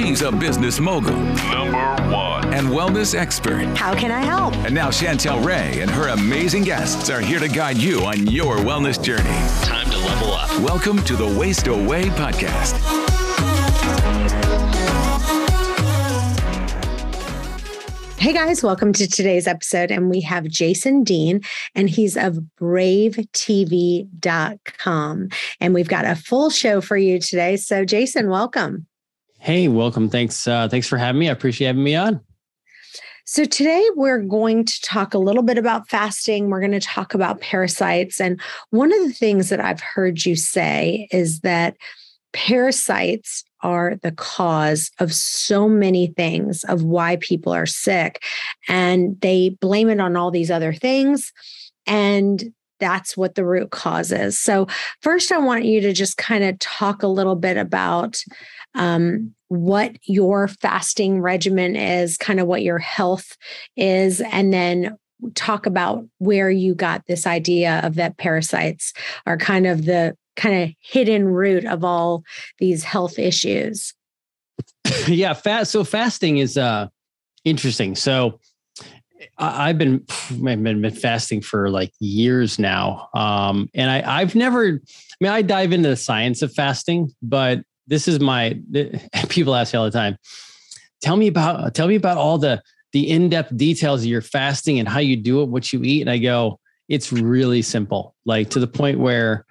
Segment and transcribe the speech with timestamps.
[0.00, 1.12] She's a business mogul.
[1.12, 1.76] Number
[2.10, 2.54] one.
[2.54, 3.66] And wellness expert.
[3.76, 4.54] How can I help?
[4.64, 8.56] And now Chantel Ray and her amazing guests are here to guide you on your
[8.56, 9.28] wellness journey.
[9.62, 10.48] Time to level up.
[10.60, 12.78] Welcome to the Waist Away podcast.
[18.18, 19.90] Hey guys, welcome to today's episode.
[19.90, 21.42] And we have Jason Dean,
[21.74, 24.08] and he's of bravetv.com.
[25.60, 27.58] And we've got a full show for you today.
[27.58, 28.86] So, Jason, welcome.
[29.42, 30.10] Hey, welcome.
[30.10, 30.46] Thanks.
[30.46, 31.30] Uh, thanks for having me.
[31.30, 32.20] I appreciate having me on.
[33.24, 36.50] So, today we're going to talk a little bit about fasting.
[36.50, 38.20] We're going to talk about parasites.
[38.20, 41.78] And one of the things that I've heard you say is that
[42.34, 48.22] parasites are the cause of so many things of why people are sick.
[48.68, 51.32] And they blame it on all these other things.
[51.86, 54.38] And that's what the root cause is.
[54.38, 54.66] So,
[55.00, 58.22] first, I want you to just kind of talk a little bit about
[58.74, 63.36] um, what your fasting regimen is, kind of what your health
[63.76, 64.96] is, and then
[65.34, 68.92] talk about where you got this idea of that parasites
[69.26, 72.22] are kind of the kind of hidden root of all
[72.58, 73.94] these health issues.
[75.06, 75.70] yeah, fast.
[75.70, 76.88] So fasting is uh
[77.44, 77.94] interesting.
[77.96, 78.40] So
[79.38, 84.66] I've been I've been, been fasting for like years now, um, and I I've never.
[84.66, 87.60] I mean, I dive into the science of fasting, but
[87.90, 88.58] this is my.
[89.28, 90.16] People ask me all the time.
[91.02, 94.78] Tell me about tell me about all the the in depth details of your fasting
[94.78, 96.58] and how you do it, what you eat, and I go.
[96.88, 99.44] It's really simple, like to the point where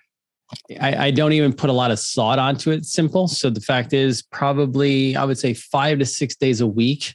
[0.82, 2.86] I, I, don't even put a lot of thought onto it.
[2.86, 3.30] Simple.
[3.30, 7.14] So the fact is, probably I would say five to six days a week,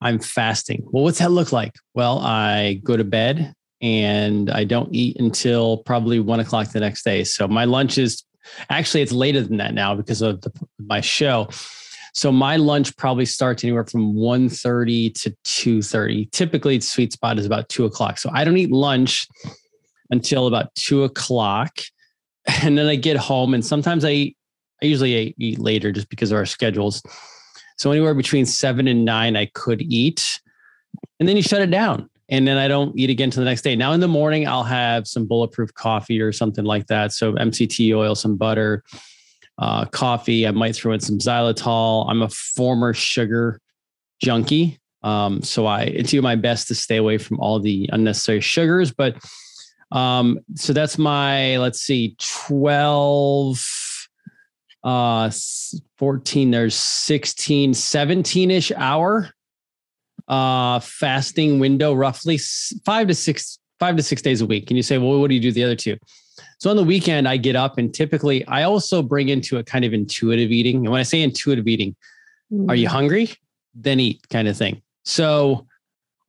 [0.00, 0.82] I'm fasting.
[0.90, 1.74] Well, what's that look like?
[1.94, 7.04] Well, I go to bed and I don't eat until probably one o'clock the next
[7.04, 7.22] day.
[7.22, 8.24] So my lunch is
[8.70, 11.48] actually it's later than that now because of the, my show.
[12.14, 16.30] So my lunch probably starts anywhere from 1.30 to 2.30.
[16.32, 18.18] Typically, sweet spot is about two o'clock.
[18.18, 19.28] So I don't eat lunch
[20.10, 21.78] until about two o'clock
[22.62, 24.36] and then I get home, and sometimes I eat,
[24.82, 27.02] I usually eat later just because of our schedules.
[27.76, 30.40] So anywhere between seven and nine, I could eat,
[31.20, 33.62] and then you shut it down, and then I don't eat again till the next
[33.62, 33.74] day.
[33.74, 37.12] Now in the morning, I'll have some bulletproof coffee or something like that.
[37.12, 38.84] So MCT oil, some butter,
[39.58, 40.46] uh, coffee.
[40.46, 42.06] I might throw in some xylitol.
[42.08, 43.60] I'm a former sugar
[44.20, 48.92] junkie, um, so I do my best to stay away from all the unnecessary sugars,
[48.92, 49.16] but
[49.92, 53.64] um, so that's my, let's see, 12,
[54.84, 55.30] uh,
[55.96, 59.30] 14, there's 16, 17 ish hour,
[60.28, 62.38] uh, fasting window, roughly
[62.84, 64.70] five to six, five to six days a week.
[64.70, 65.96] And you say, well, what do you do the other two?
[66.58, 69.84] So on the weekend, I get up and typically I also bring into a kind
[69.84, 70.76] of intuitive eating.
[70.76, 71.96] And when I say intuitive eating,
[72.52, 72.68] mm.
[72.68, 72.92] are you mm.
[72.92, 73.32] hungry?
[73.74, 74.82] Then eat kind of thing.
[75.04, 75.66] So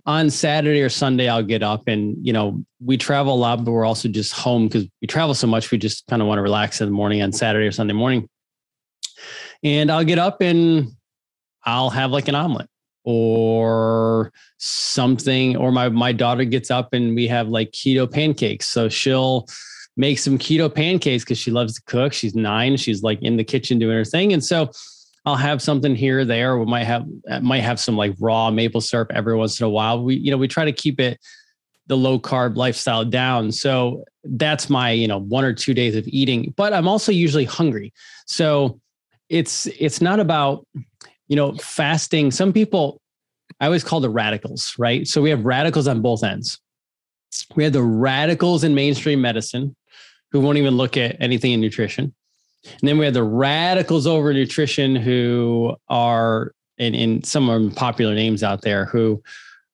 [0.06, 3.72] on Saturday or Sunday, I'll get up and, you know, we travel a lot, but
[3.72, 5.72] we're also just home because we travel so much.
[5.72, 8.30] We just kind of want to relax in the morning on Saturday or Sunday morning.
[9.64, 10.90] And I'll get up and
[11.66, 12.70] I'll have like an omelet
[13.12, 15.58] or something.
[15.58, 18.68] Or my, my daughter gets up and we have like keto pancakes.
[18.68, 19.48] So she'll
[19.98, 22.14] make some keto pancakes because she loves to cook.
[22.14, 22.78] She's nine.
[22.78, 24.32] She's like in the kitchen doing her thing.
[24.32, 24.70] And so
[25.26, 26.60] I'll have something here or there.
[26.60, 27.04] We might have
[27.42, 30.04] might have some like raw maple syrup every once in a while.
[30.04, 31.20] We you know we try to keep it
[31.88, 33.52] the low carb lifestyle down.
[33.52, 36.54] So that's my you know one or two days of eating.
[36.56, 37.92] But I'm also usually hungry.
[38.28, 38.80] So
[39.30, 40.66] it's it's not about
[41.30, 42.32] you know fasting.
[42.32, 43.02] Some people
[43.60, 45.08] I always call the radicals, right?
[45.08, 46.60] So we have radicals on both ends.
[47.56, 49.76] We have the radicals in mainstream medicine
[50.32, 52.14] who won't even look at anything in nutrition.
[52.66, 58.14] And then we have the radicals over nutrition who are in, in some of popular
[58.14, 59.22] names out there who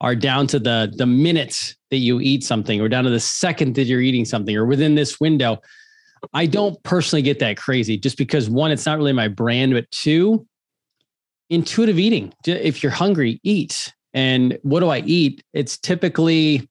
[0.01, 3.75] are down to the the minute that you eat something or down to the second
[3.75, 5.61] that you're eating something or within this window.
[6.33, 9.89] I don't personally get that crazy just because one, it's not really my brand, but
[9.91, 10.45] two,
[11.50, 12.33] intuitive eating.
[12.45, 13.94] If you're hungry, eat.
[14.13, 15.44] And what do I eat?
[15.53, 16.69] It's typically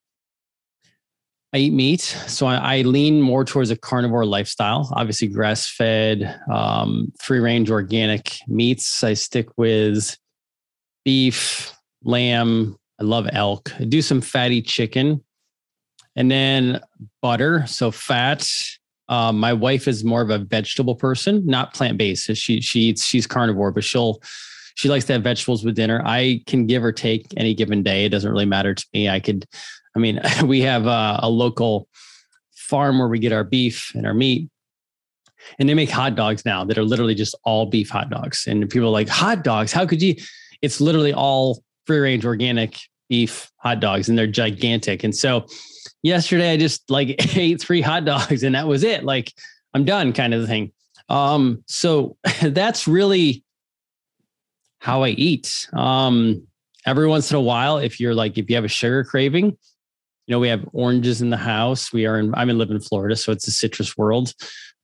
[1.55, 4.93] I eat meat, so I, I, lean more towards a carnivore lifestyle.
[4.97, 9.05] Obviously, grass fed, um, free range organic meats.
[9.05, 10.19] I stick with
[11.05, 11.73] beef,
[12.03, 12.77] lamb.
[13.01, 13.73] I love elk.
[13.79, 15.23] I do some fatty chicken,
[16.17, 16.81] and then
[17.23, 17.65] butter.
[17.69, 18.51] So fat.
[19.09, 22.35] Um, my wife is more of a vegetable person, not plant based.
[22.37, 24.21] She she eats she's carnivore, but she'll
[24.75, 26.03] she likes to have vegetables with dinner.
[26.05, 28.05] I can give or take any given day.
[28.05, 29.09] It doesn't really matter to me.
[29.09, 29.47] I could
[29.95, 31.89] I mean, we have a, a local
[32.55, 34.49] farm where we get our beef and our meat.
[35.59, 38.47] And they make hot dogs now that are literally just all beef hot dogs.
[38.47, 40.17] And people are like, hot dogs, how could you?
[40.63, 42.79] It's literally all free range organic
[43.11, 45.05] beef hot dogs and they're gigantic.
[45.05, 45.47] And so
[46.03, 49.05] yesterday I just like ate three hot dogs and that was it.
[49.05, 49.33] Like
[49.75, 50.73] I'm done kind of thing.
[51.11, 53.45] Um, so that's really
[54.85, 55.67] how I eat.
[55.73, 56.47] Um,
[56.85, 60.33] every once in a while, if you're like, if you have a sugar craving, you
[60.33, 61.91] know, we have oranges in the house.
[61.91, 64.35] We are in, I'm in live in Florida, so it's a citrus world.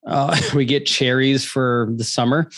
[0.06, 2.50] Uh, we get cherries for the summer.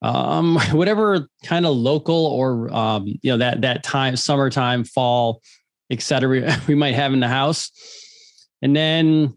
[0.00, 5.42] Um, whatever kind of local or um, you know that that time, summertime, fall,
[5.90, 6.56] etc.
[6.68, 7.72] We might have in the house,
[8.62, 9.34] and then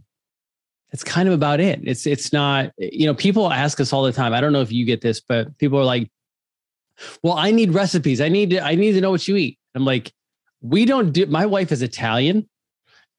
[0.92, 1.80] it's kind of about it.
[1.84, 4.34] It's it's not you know people ask us all the time.
[4.34, 6.12] I don't know if you get this, but people are like,
[7.24, 8.22] "Well, I need recipes.
[8.22, 10.12] I need to I need to know what you eat." I'm like,
[10.62, 11.26] we don't do.
[11.26, 12.48] My wife is Italian,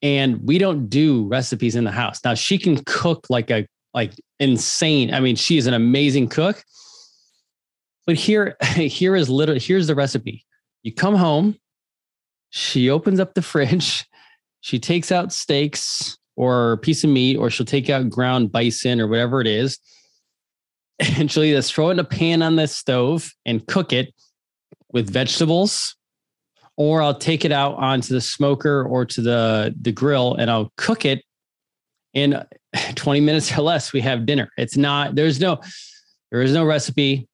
[0.02, 2.20] and we don't do recipes in the house.
[2.24, 5.14] Now she can cook like a like insane.
[5.14, 6.62] I mean, she is an amazing cook.
[8.06, 10.44] But here, here is literally here's the recipe.
[10.82, 11.56] You come home,
[12.50, 14.04] she opens up the fridge,
[14.60, 19.00] she takes out steaks or a piece of meat, or she'll take out ground bison
[19.00, 19.78] or whatever it is.
[21.00, 24.14] And she'll either throw it in a pan on the stove and cook it
[24.92, 25.96] with vegetables,
[26.76, 30.72] or I'll take it out onto the smoker or to the, the grill and I'll
[30.76, 31.24] cook it
[32.12, 32.42] in
[32.94, 33.92] 20 minutes or less.
[33.92, 34.50] We have dinner.
[34.56, 35.60] It's not, there's no,
[36.30, 37.28] there is no recipe.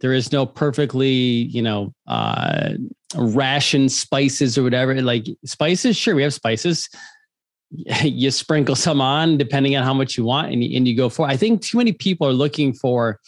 [0.00, 2.70] There is no perfectly, you know, uh,
[3.16, 5.00] ration spices or whatever.
[5.00, 6.88] Like spices, sure, we have spices.
[8.02, 11.08] You sprinkle some on depending on how much you want, and you, and you go
[11.08, 11.26] for.
[11.26, 13.18] I think too many people are looking for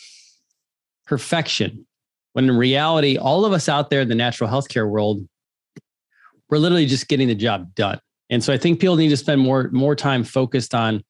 [1.06, 1.86] perfection,
[2.34, 5.26] when in reality, all of us out there in the natural healthcare world,
[6.50, 7.98] we're literally just getting the job done.
[8.30, 11.02] And so I think people need to spend more more time focused on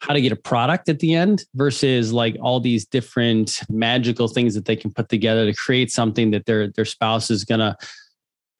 [0.00, 4.54] how to get a product at the end versus like all these different magical things
[4.54, 7.76] that they can put together to create something that their their spouse is gonna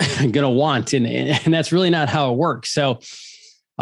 [0.31, 3.01] gonna want and and that's really not how it works so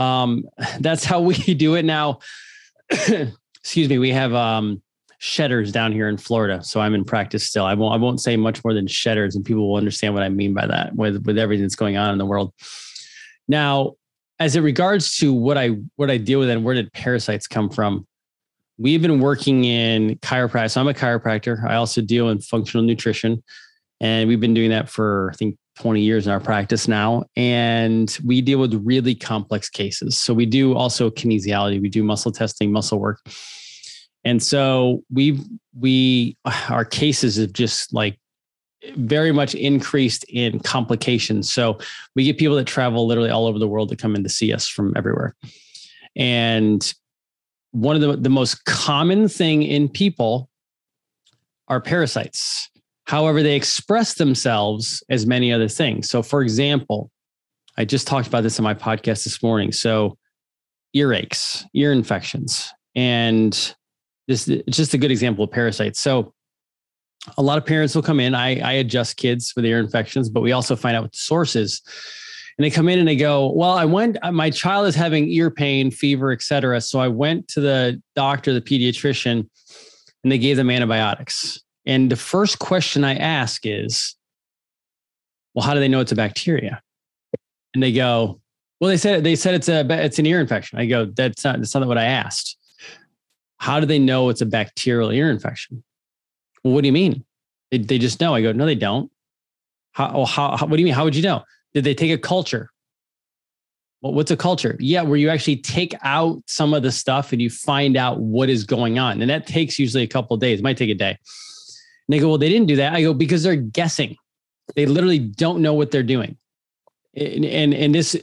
[0.00, 0.44] um
[0.80, 2.18] that's how we do it now
[2.90, 4.82] excuse me we have um
[5.18, 8.36] shedders down here in Florida so I'm in practice still I won't I won't say
[8.36, 11.38] much more than shedders and people will understand what I mean by that with with
[11.38, 12.54] everything that's going on in the world
[13.46, 13.96] now
[14.40, 17.68] as it regards to what I what I deal with and where did parasites come
[17.68, 18.06] from,
[18.78, 20.72] we've been working in chiropractic.
[20.72, 21.62] So I'm a chiropractor.
[21.68, 23.44] I also deal in functional nutrition,
[24.00, 27.24] and we've been doing that for I think 20 years in our practice now.
[27.36, 30.18] And we deal with really complex cases.
[30.18, 31.80] So we do also kinesiology.
[31.80, 33.20] We do muscle testing, muscle work.
[34.22, 35.40] And so we
[35.74, 36.36] we
[36.68, 38.18] our cases have just like
[38.96, 41.50] very much increased in complications.
[41.50, 41.78] So
[42.14, 44.52] we get people that travel literally all over the world to come in to see
[44.52, 45.34] us from everywhere.
[46.14, 46.92] And
[47.72, 50.50] one of the, the most common thing in people
[51.68, 52.68] are parasites.
[53.06, 56.08] However, they express themselves as many other things.
[56.08, 57.10] So, for example,
[57.76, 59.72] I just talked about this in my podcast this morning.
[59.72, 60.16] So,
[60.94, 63.52] earaches, ear infections, and
[64.28, 66.00] this is just a good example of parasites.
[66.00, 66.34] So,
[67.36, 68.34] a lot of parents will come in.
[68.34, 71.18] I, I adjust kids for the ear infections, but we also find out what the
[71.18, 71.82] source is.
[72.56, 75.50] And they come in and they go, Well, I went, my child is having ear
[75.50, 76.80] pain, fever, etc.
[76.80, 79.48] So I went to the doctor, the pediatrician,
[80.22, 81.60] and they gave them antibiotics.
[81.86, 84.14] And the first question I ask is,
[85.54, 86.82] Well, how do they know it's a bacteria?
[87.74, 88.40] And they go,
[88.80, 90.78] Well, they said they said it's a it's an ear infection.
[90.78, 92.56] I go, That's not that's not what I asked.
[93.58, 95.84] How do they know it's a bacterial ear infection?
[96.64, 97.24] Well, what do you mean?
[97.70, 98.34] They, they just know.
[98.34, 99.10] I go, no, they don't.
[99.92, 100.94] How, how, how, what do you mean?
[100.94, 101.42] How would you know?
[101.74, 102.70] Did they take a culture?
[104.00, 104.76] Well, what's a culture?
[104.80, 108.48] Yeah, where you actually take out some of the stuff and you find out what
[108.48, 109.20] is going on.
[109.20, 110.60] And that takes usually a couple days.
[110.60, 111.18] It might take a day.
[112.10, 112.92] And they go, well, they didn't do that.
[112.92, 114.16] I go, because they're guessing.
[114.74, 116.36] They literally don't know what they're doing.
[117.14, 118.20] And, and, and this,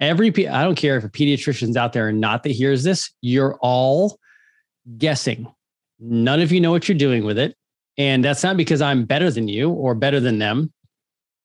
[0.00, 3.56] every, I don't care if a pediatrician's out there or not that hears this, you're
[3.60, 4.18] all
[4.98, 5.46] guessing.
[6.00, 7.54] None of you know what you're doing with it.
[7.96, 10.72] And that's not because I'm better than you or better than them.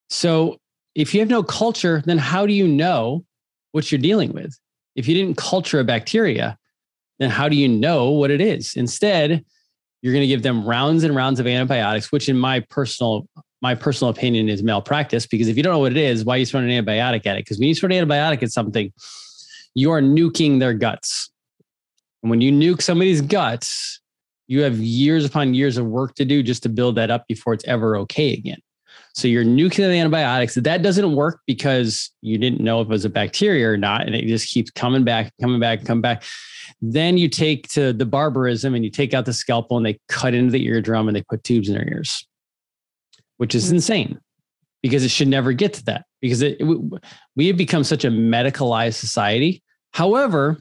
[0.10, 0.58] So
[0.96, 3.24] if you have no culture, then how do you know
[3.74, 4.58] what you're dealing with?
[4.96, 6.58] If you didn't culture a bacteria,
[7.20, 8.74] then how do you know what it is?
[8.76, 9.46] Instead,
[10.02, 13.28] you're going to give them rounds and rounds of antibiotics, which in my personal
[13.62, 16.38] my personal opinion is malpractice because if you don't know what it is, why are
[16.38, 17.40] you throwing an antibiotic at it?
[17.44, 18.94] Because when you throw an antibiotic at something,
[19.74, 21.32] you are nuking their guts.
[22.22, 24.00] And when you nuke somebody's guts,
[24.48, 27.54] you have years upon years of work to do just to build that up before
[27.54, 28.60] it's ever okay again.
[29.14, 30.56] So you're nuclear antibiotics.
[30.56, 34.16] That doesn't work because you didn't know if it was a bacteria or not, and
[34.16, 36.24] it just keeps coming back, coming back, coming back.
[36.82, 40.34] Then you take to the barbarism and you take out the scalpel and they cut
[40.34, 42.28] into the eardrum and they put tubes in their ears,
[43.38, 43.76] which is mm-hmm.
[43.76, 44.20] insane
[44.82, 46.62] because it should never get to that because it,
[47.36, 49.64] we have become such a medicalized society.
[49.94, 50.58] However,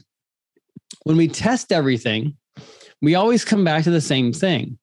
[1.03, 2.35] when we test everything,
[3.01, 4.77] we always come back to the same thing.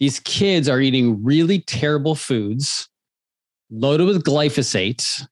[0.00, 2.88] These kids are eating really terrible foods
[3.70, 5.26] loaded with glyphosate.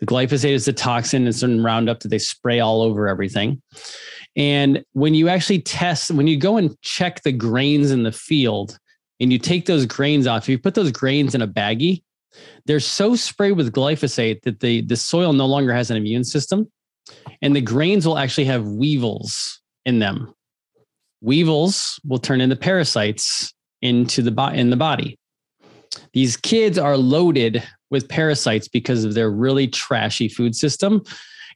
[0.00, 3.62] The glyphosate is the toxin and certain Roundup that they spray all over everything.
[4.36, 8.78] And when you actually test, when you go and check the grains in the field
[9.20, 12.02] and you take those grains off, if you put those grains in a baggie,
[12.64, 16.70] they're so sprayed with glyphosate that the, the soil no longer has an immune system.
[17.42, 20.32] And the grains will actually have weevils in them.
[21.20, 23.52] Weevils will turn into parasites
[23.82, 25.18] into the in the body.
[26.12, 31.02] These kids are loaded with parasites because of their really trashy food system.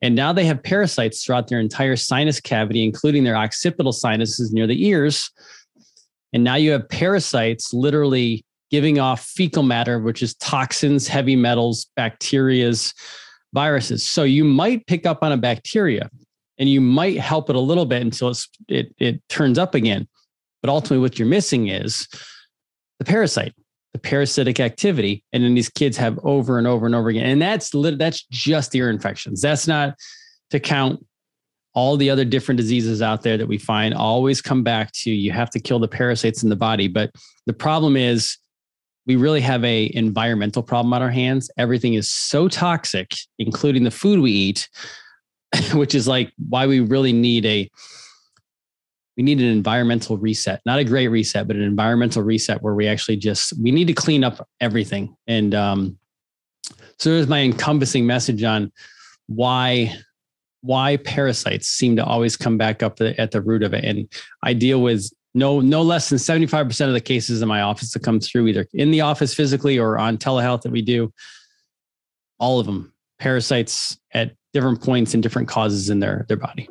[0.02, 4.66] And now they have parasites throughout their entire sinus cavity, including their occipital sinuses near
[4.66, 5.30] the ears.
[6.32, 11.86] And now you have parasites literally giving off fecal matter, which is toxins, heavy metals,
[11.96, 12.92] bacterias,
[13.52, 14.04] viruses.
[14.04, 16.10] So you might pick up on a bacteria
[16.58, 18.34] and you might help it a little bit until
[18.68, 20.08] it, it turns up again.
[20.60, 22.08] But ultimately, what you're missing is
[22.98, 23.54] the parasite,
[23.94, 25.24] the parasitic activity.
[25.32, 27.26] And then these kids have over and over and over again.
[27.26, 29.40] And that's that's just ear infections.
[29.40, 29.94] That's not
[30.50, 31.06] to count
[31.74, 35.32] all the other different diseases out there that we find always come back to you
[35.32, 36.88] have to kill the parasites in the body.
[36.88, 37.12] But
[37.46, 38.36] the problem is
[39.06, 41.48] we really have a environmental problem on our hands.
[41.56, 44.68] Everything is so toxic, including the food we eat,
[45.72, 47.70] which is like why we really need a
[49.16, 52.86] we need an environmental reset not a great reset but an environmental reset where we
[52.86, 55.16] actually just we need to clean up everything.
[55.26, 55.98] And um,
[56.98, 58.72] so there's my encompassing message on
[59.26, 59.94] why
[60.60, 63.84] why parasites seem to always come back up at the root of it.
[63.84, 64.10] And
[64.42, 68.02] i deal with no no less than 75% of the cases in my office that
[68.02, 71.12] come through either in the office physically or on telehealth that we do.
[72.38, 72.92] All of them.
[73.20, 76.68] Parasites at different points and different causes in their their body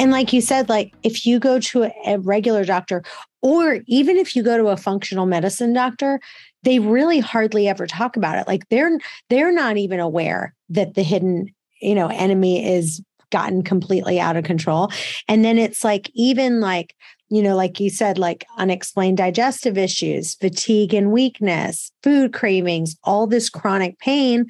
[0.00, 3.04] and like you said like if you go to a, regular doctor
[3.42, 6.20] or even if you go to a functional medicine doctor
[6.62, 8.46] they really hardly ever talk about it.
[8.46, 11.48] Like they're they're not even aware that the hidden
[11.80, 14.90] you know enemy is gotten completely out of control.
[15.28, 16.94] And then it's like even like
[17.28, 23.26] you know like you said like unexplained digestive issues fatigue and weakness food cravings all
[23.26, 24.46] this chronic pain.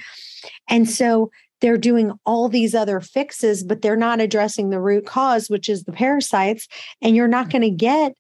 [0.69, 1.30] And so
[1.61, 5.85] they're doing all these other fixes but they're not addressing the root cause which is
[5.85, 6.67] the parasites
[7.02, 7.52] and you're not mm.
[7.52, 8.12] going to get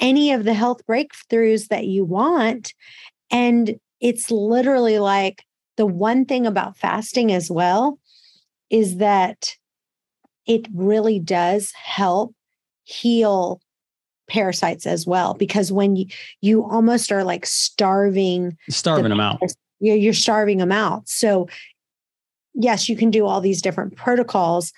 [0.00, 2.74] any of the health breakthroughs that you want.
[3.30, 5.42] And it's literally like
[5.76, 7.98] the one thing about fasting as well
[8.70, 9.54] is that
[10.46, 12.34] it really does help
[12.84, 13.60] heal
[14.28, 16.06] parasites as well because when you
[16.40, 19.40] you almost are like starving starving the, them out
[19.80, 21.08] you're, you're starving them out.
[21.08, 21.48] So
[22.56, 24.72] yes you can do all these different protocols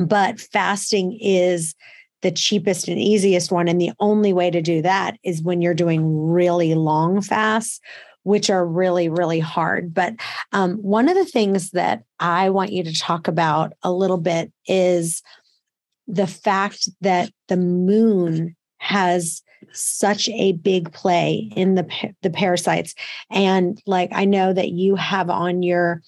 [0.00, 1.74] but fasting is
[2.22, 5.74] the cheapest and easiest one and the only way to do that is when you're
[5.74, 7.80] doing really long fasts
[8.28, 9.94] which are really, really hard.
[9.94, 10.12] But
[10.52, 14.52] um, one of the things that I want you to talk about a little bit
[14.66, 15.22] is
[16.06, 19.42] the fact that the moon has
[19.72, 22.94] such a big play in the the parasites
[23.30, 26.00] and like i know that you have on your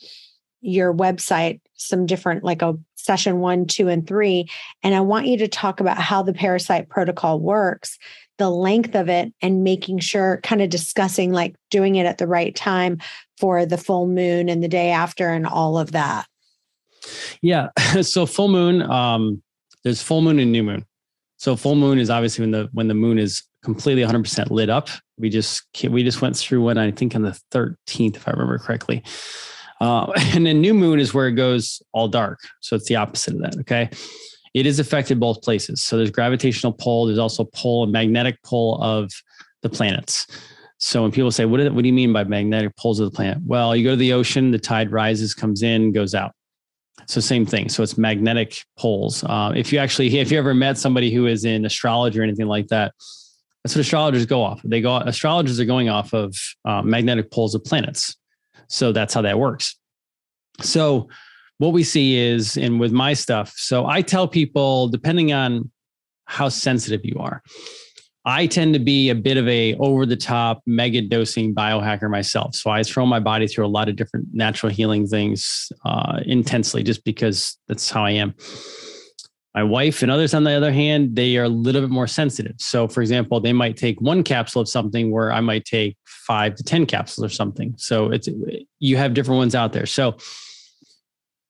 [0.60, 4.46] your website some different like a session one two and three
[4.82, 7.98] and i want you to talk about how the parasite protocol works
[8.40, 12.26] the length of it and making sure kind of discussing like doing it at the
[12.26, 12.98] right time
[13.36, 16.26] for the full moon and the day after and all of that.
[17.42, 17.68] Yeah
[18.00, 19.42] so full moon um
[19.84, 20.86] there's full moon and new moon.
[21.36, 24.88] So full moon is obviously when the when the moon is completely 100% lit up.
[25.18, 28.56] We just we just went through one i think on the 13th if i remember
[28.56, 29.02] correctly
[29.80, 33.34] uh, and then new moon is where it goes all dark so it's the opposite
[33.34, 33.90] of that okay
[34.54, 35.82] it is affected both places.
[35.82, 37.06] So there's gravitational pull.
[37.06, 39.10] There's also pull and magnetic pull of
[39.62, 40.26] the planets.
[40.78, 43.38] So when people say, what, what do you mean by magnetic poles of the planet?
[43.44, 46.32] Well, you go to the ocean, the tide rises, comes in, goes out.
[47.06, 47.68] So same thing.
[47.68, 49.22] So it's magnetic poles.
[49.24, 52.46] Uh, if you actually, if you ever met somebody who is in astrology or anything
[52.46, 52.92] like that,
[53.62, 54.62] that's what astrologers go off.
[54.64, 54.96] They go.
[54.96, 56.34] Astrologers are going off of
[56.64, 58.16] uh, magnetic poles of planets.
[58.70, 59.76] So that's how that works.
[60.60, 61.08] So
[61.58, 65.70] what we see is, and with my stuff, so I tell people, depending on
[66.30, 67.42] how sensitive you are.
[68.24, 72.54] I tend to be a bit of a over the top mega dosing biohacker myself.
[72.54, 76.82] So I throw my body through a lot of different natural healing things uh, intensely
[76.82, 78.34] just because that's how I am.
[79.54, 82.54] My wife and others, on the other hand, they are a little bit more sensitive.
[82.58, 86.54] So, for example, they might take one capsule of something where I might take five
[86.54, 87.74] to 10 capsules or something.
[87.76, 88.28] So, it's
[88.78, 89.86] you have different ones out there.
[89.86, 90.16] So,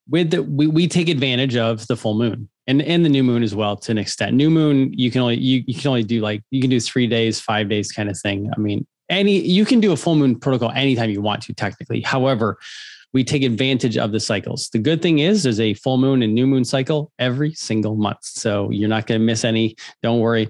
[0.09, 3.43] with the, we, we take advantage of the full moon and and the new moon
[3.43, 4.35] as well to an extent.
[4.35, 7.07] New moon, you can only you, you can only do like you can do three
[7.07, 8.51] days, five days kind of thing.
[8.57, 12.01] I mean, any you can do a full moon protocol anytime you want to, technically.
[12.01, 12.59] However,
[13.13, 14.69] we take advantage of the cycles.
[14.71, 18.23] The good thing is there's a full moon and new moon cycle every single month.
[18.23, 19.77] So you're not going to miss any.
[20.03, 20.49] Don't worry.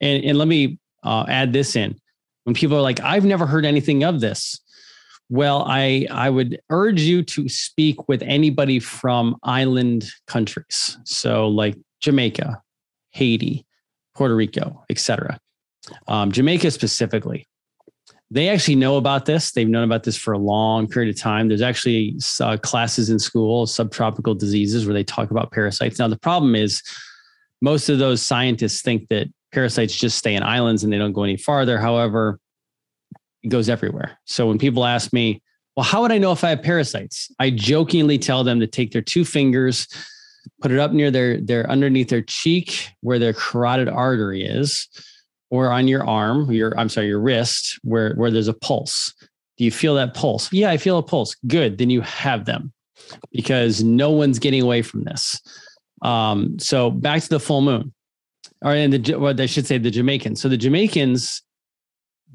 [0.00, 1.96] And, and let me uh, add this in.
[2.44, 4.60] When people are like, I've never heard anything of this.
[5.28, 11.74] Well, I I would urge you to speak with anybody from island countries, so like
[12.00, 12.60] Jamaica,
[13.12, 13.64] Haiti,
[14.14, 15.40] Puerto Rico, etc.
[16.06, 17.48] Um, Jamaica specifically,
[18.32, 19.52] they actually know about this.
[19.52, 21.48] They've known about this for a long period of time.
[21.48, 25.98] There's actually uh, classes in school, subtropical diseases, where they talk about parasites.
[25.98, 26.82] Now the problem is,
[27.60, 31.24] most of those scientists think that parasites just stay in islands and they don't go
[31.24, 31.78] any farther.
[31.78, 32.40] However,
[33.42, 34.18] it goes everywhere.
[34.24, 35.42] So when people ask me,
[35.76, 37.30] well, how would I know if I have parasites?
[37.38, 39.86] I jokingly tell them to take their two fingers,
[40.62, 44.88] put it up near their, their underneath their cheek where their carotid artery is,
[45.52, 49.12] or on your arm, your I'm sorry, your wrist where, where there's a pulse.
[49.58, 50.50] Do you feel that pulse?
[50.50, 51.36] Yeah, I feel a pulse.
[51.46, 51.76] Good.
[51.76, 52.72] Then you have them
[53.32, 55.38] because no one's getting away from this.
[56.00, 57.92] Um, so back to the full moon,
[58.64, 60.40] or in the what I should say the Jamaicans.
[60.40, 61.42] So the Jamaicans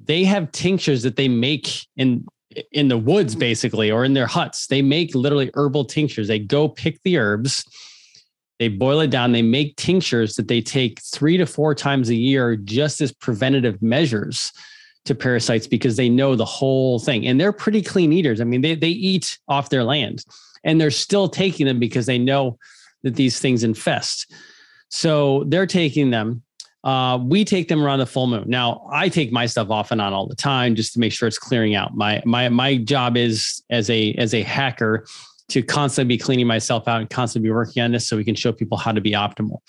[0.06, 2.24] they have tinctures that they make in
[2.72, 6.70] in the woods basically or in their huts they make literally herbal tinctures they go
[6.70, 7.66] pick the herbs
[8.60, 12.16] they boil it down they make tinctures that they take 3 to 4 times a
[12.16, 14.52] year just as preventative measures
[15.06, 18.62] to parasites because they know the whole thing and they're pretty clean eaters i mean
[18.62, 20.26] they they eat off their land
[20.64, 22.58] and they're still taking them because they know
[23.04, 24.34] that these things infest
[24.90, 26.42] so they're taking them
[26.84, 28.46] uh, we take them around the full moon.
[28.48, 31.28] Now, I take my stuff off and on all the time just to make sure
[31.28, 31.98] it's clearing out.
[31.98, 35.06] My my my job is as a as a hacker
[35.50, 38.36] to constantly be cleaning myself out and constantly be working on this so we can
[38.36, 39.60] show people how to be optimal.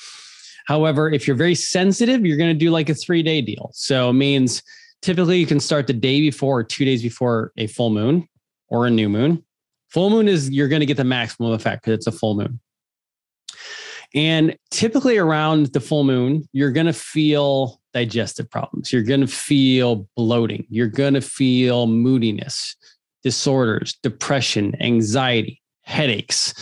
[0.66, 3.70] However, if you're very sensitive, you're going to do like a three day deal.
[3.72, 4.62] So it means
[5.02, 8.28] typically you can start the day before or two days before a full moon
[8.68, 9.44] or a new moon.
[9.88, 12.60] Full moon is you're going to get the maximum effect because it's a full moon.
[14.14, 18.92] And typically around the full moon, you're going to feel digestive problems.
[18.92, 20.66] You're going to feel bloating.
[20.70, 22.76] You're going to feel moodiness,
[23.22, 26.54] disorders, depression, anxiety, headaches.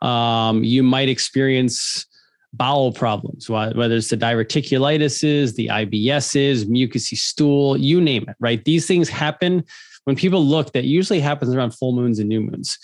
[0.00, 2.06] Um, you might experience
[2.52, 8.64] bowel problems, whether it's the diverticulitis, the IBSs, mucousy stool, you name it, right?
[8.64, 9.64] These things happen
[10.04, 12.78] when people look, that usually happens around full moons and new moons.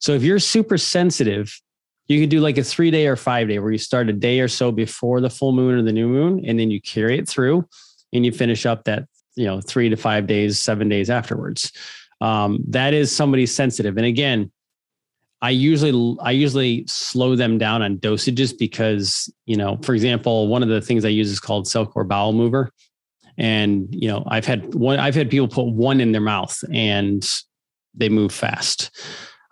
[0.00, 1.60] So if you're super sensitive
[2.08, 4.40] you could do like a three day or five day where you start a day
[4.40, 7.28] or so before the full moon or the new moon and then you carry it
[7.28, 7.66] through
[8.12, 9.04] and you finish up that
[9.36, 11.72] you know three to five days seven days afterwards
[12.20, 14.50] um, that is somebody sensitive and again
[15.44, 20.62] i usually i usually slow them down on dosages because you know for example one
[20.62, 22.70] of the things i use is called cellcore bowel mover
[23.36, 27.28] and you know i've had one i've had people put one in their mouth and
[27.94, 28.90] they move fast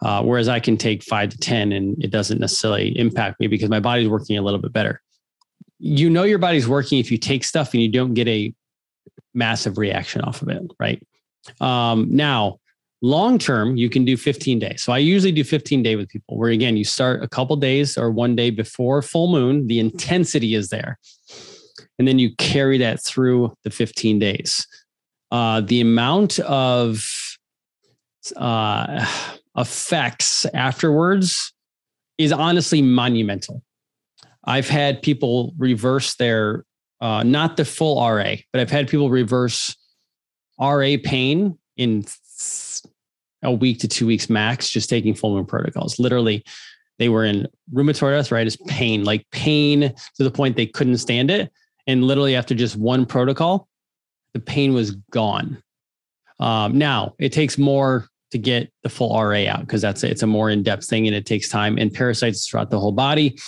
[0.02, 3.70] uh, whereas I can take five to 10 and it doesn't necessarily impact me because
[3.70, 5.00] my body's working a little bit better.
[5.78, 8.52] You know, your body's working if you take stuff and you don't get a
[9.33, 11.00] massive reaction off of it, right?
[11.61, 12.59] Um, now,
[13.03, 14.83] long term, you can do 15 days.
[14.83, 17.99] So I usually do 15 day with people where again, you start a couple days
[17.99, 20.99] or one day before full moon, the intensity is there.
[21.99, 24.67] And then you carry that through the 15 days.
[25.31, 27.05] Uh, the amount of
[28.37, 29.07] uh,
[29.57, 31.53] effects afterwards
[32.19, 33.62] is honestly monumental.
[34.45, 36.65] I've had people reverse their,
[37.01, 39.77] uh, not the full RA, but I've had people reverse
[40.61, 42.05] RA pain in
[43.42, 45.98] a week to two weeks max, just taking full moon protocols.
[45.98, 46.44] Literally,
[46.98, 51.50] they were in rheumatoid arthritis pain, like pain to the point they couldn't stand it.
[51.87, 53.68] And literally, after just one protocol,
[54.35, 55.62] the pain was gone.
[56.38, 60.26] Um, now, it takes more to get the full RA out because that's it's a
[60.26, 61.78] more in-depth thing and it takes time.
[61.78, 63.38] And parasites throughout the whole body.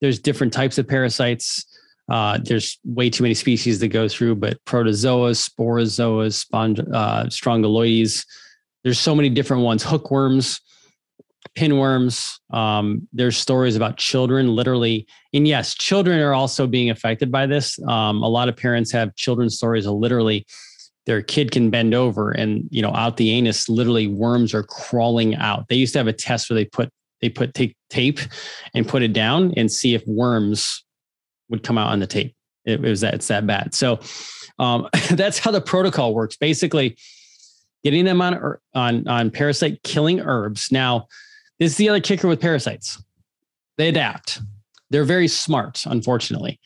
[0.00, 1.64] There's different types of parasites.
[2.08, 8.24] Uh, there's way too many species that go through, but protozoa, sporozoas, spong, uh, strongyloides.
[8.84, 9.82] There's so many different ones.
[9.82, 10.60] Hookworms.
[11.56, 12.38] pinworms.
[12.52, 17.78] Um, there's stories about children literally, and yes, children are also being affected by this.
[17.88, 20.46] Um, a lot of parents have children's stories of literally
[21.06, 25.34] their kid can bend over and you know out the anus literally worms are crawling
[25.34, 26.90] out they used to have a test where they put
[27.20, 27.52] they put
[27.88, 28.20] tape
[28.74, 30.84] and put it down and see if worms
[31.48, 33.98] would come out on the tape it, it was that it's that bad so
[34.58, 36.96] um, that's how the protocol works basically
[37.84, 41.06] getting them on on on parasite killing herbs now
[41.58, 43.02] this is the other kicker with parasites
[43.78, 44.40] they adapt
[44.90, 46.60] they're very smart unfortunately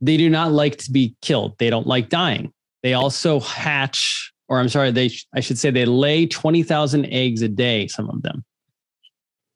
[0.00, 4.58] they do not like to be killed they don't like dying they also hatch, or
[4.58, 8.44] I'm sorry, they I should say they lay 20,000 eggs a day, some of them.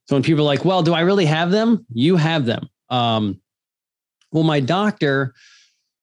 [0.07, 1.85] So when people are like, well, do I really have them?
[1.93, 2.69] You have them.
[2.89, 3.41] Um,
[4.31, 5.35] well, my doctor,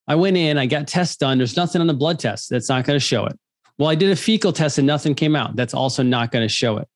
[0.07, 1.37] I went in, I got tests done.
[1.37, 3.39] There's nothing on the blood test that's not going to show it.
[3.77, 5.55] Well, I did a fecal test and nothing came out.
[5.55, 6.87] That's also not going to show it.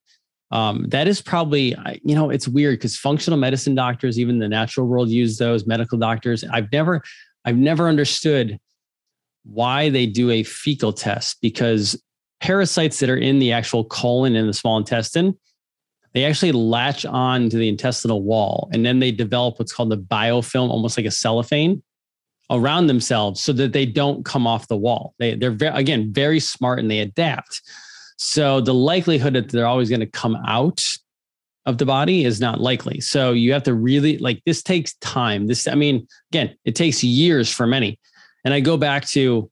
[0.51, 4.87] Um, that is probably, you know, it's weird because functional medicine doctors, even the natural
[4.87, 5.65] world, use those.
[5.65, 7.01] Medical doctors, I've never,
[7.43, 8.57] I've never understood
[9.43, 12.01] why they do a fecal test because
[12.39, 15.35] parasites that are in the actual colon and the small intestine
[16.13, 19.97] they actually latch on to the intestinal wall and then they develop what's called the
[19.97, 21.81] biofilm almost like a cellophane
[22.49, 25.13] around themselves so that they don't come off the wall.
[25.19, 27.61] They, they're very, again very smart and they adapt.
[28.17, 30.81] So the likelihood that they're always going to come out
[31.65, 33.01] of the body is not likely.
[33.01, 35.47] So you have to really like this takes time.
[35.47, 37.99] This i mean again it takes years for many.
[38.45, 39.51] And I go back to,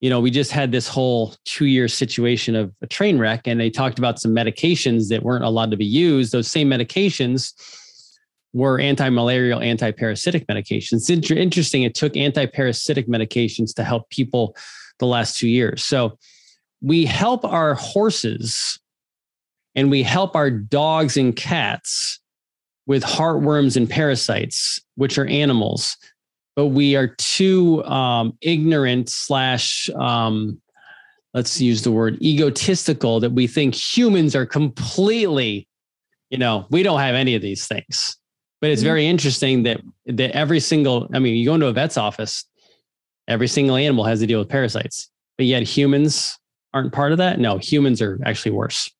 [0.00, 3.58] you know, we just had this whole two year situation of a train wreck, and
[3.58, 6.32] they talked about some medications that weren't allowed to be used.
[6.32, 7.54] Those same medications
[8.52, 11.08] were anti-malarial, anti-parasitic medications.
[11.10, 11.82] It's interesting.
[11.82, 14.56] It took anti-parasitic medications to help people
[14.98, 15.84] the last two years.
[15.84, 16.18] So
[16.80, 18.80] we help our horses
[19.74, 22.20] and we help our dogs and cats
[22.86, 25.96] with heartworms and parasites, which are animals
[26.58, 30.60] but we are too um, ignorant slash um,
[31.32, 35.68] let's use the word egotistical that we think humans are completely
[36.30, 38.17] you know we don't have any of these things
[38.60, 38.88] but it's mm-hmm.
[38.88, 42.44] very interesting that that every single i mean you go into a vet's office
[43.28, 45.10] every single animal has to deal with parasites.
[45.36, 46.36] But yet humans
[46.74, 47.38] aren't part of that?
[47.38, 48.90] No humans are actually worse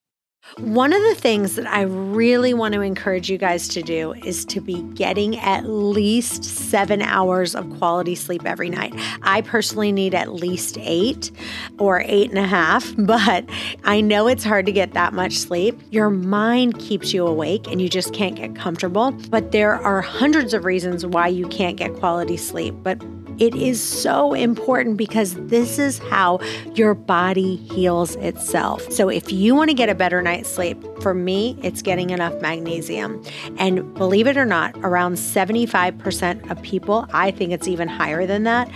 [0.56, 4.44] one of the things that I really want to encourage you guys to do is
[4.46, 8.94] to be getting at least seven hours of quality sleep every night.
[9.22, 11.30] I personally need at least eight
[11.78, 13.44] or eight and a half, but
[13.84, 15.80] I know it's hard to get that much sleep.
[15.90, 19.12] Your mind keeps you awake and you just can't get comfortable.
[19.30, 22.74] But there are hundreds of reasons why you can't get quality sleep.
[22.82, 23.02] But
[23.38, 26.40] it is so important because this is how
[26.74, 28.90] your body heals itself.
[28.92, 32.40] So, if you want to get a better night's sleep, for me, it's getting enough
[32.40, 33.22] magnesium.
[33.58, 38.44] And believe it or not, around 75% of people, I think it's even higher than
[38.44, 38.70] that,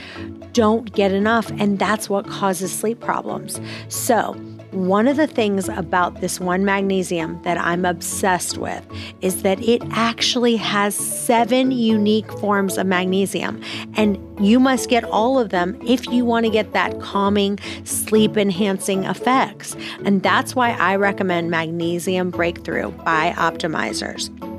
[0.53, 1.51] don't get enough.
[1.59, 3.61] And that's what causes sleep problems.
[3.89, 4.35] So,
[4.73, 8.85] one of the things about this one magnesium that I'm obsessed with
[9.21, 13.63] is that it actually has seven unique forms of magnesium.
[13.95, 18.37] And you must get all of them if you want to get that calming, sleep
[18.37, 19.77] enhancing effects.
[20.05, 24.52] And that's why I recommend Magnesium Breakthrough by BiOptimizers.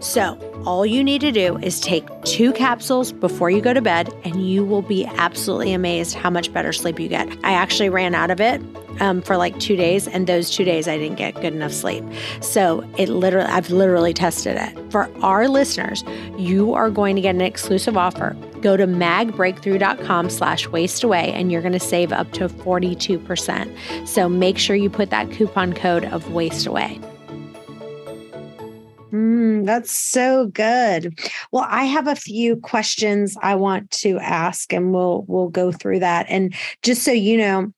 [0.00, 4.12] So, all you need to do is take two capsules before you go to bed,
[4.24, 7.28] and you will be absolutely amazed how much better sleep you get.
[7.44, 8.60] I actually ran out of it
[9.00, 12.04] um, for like two days, and those two days I didn't get good enough sleep.
[12.40, 14.92] So it literally, I've literally tested it.
[14.92, 16.04] For our listeners,
[16.36, 18.36] you are going to get an exclusive offer.
[18.60, 24.08] Go to magbreakthrough.com slash waist away and you're going to save up to 42%.
[24.08, 26.98] So make sure you put that coupon code of waist away.
[26.98, 27.15] Mm,
[29.66, 31.18] that's so good.
[31.52, 36.00] Well, I have a few questions I want to ask and we'll we'll go through
[36.00, 36.26] that.
[36.28, 37.72] And just so you know,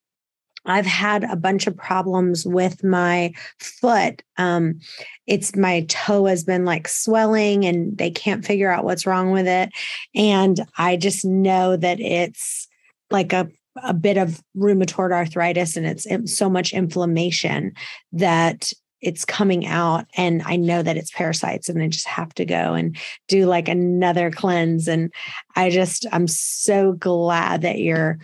[0.68, 4.22] I've had a bunch of problems with my foot.
[4.36, 4.80] Um,
[5.26, 9.48] it's my toe has been like swelling and they can't figure out what's wrong with
[9.48, 9.70] it.
[10.14, 12.68] And I just know that it's
[13.10, 13.48] like a,
[13.82, 17.72] a bit of rheumatoid arthritis and it's so much inflammation
[18.12, 22.44] that it's coming out and I know that it's parasites and I just have to
[22.44, 22.96] go and
[23.28, 25.12] do like another cleanse and
[25.54, 28.18] I just I'm so glad that you're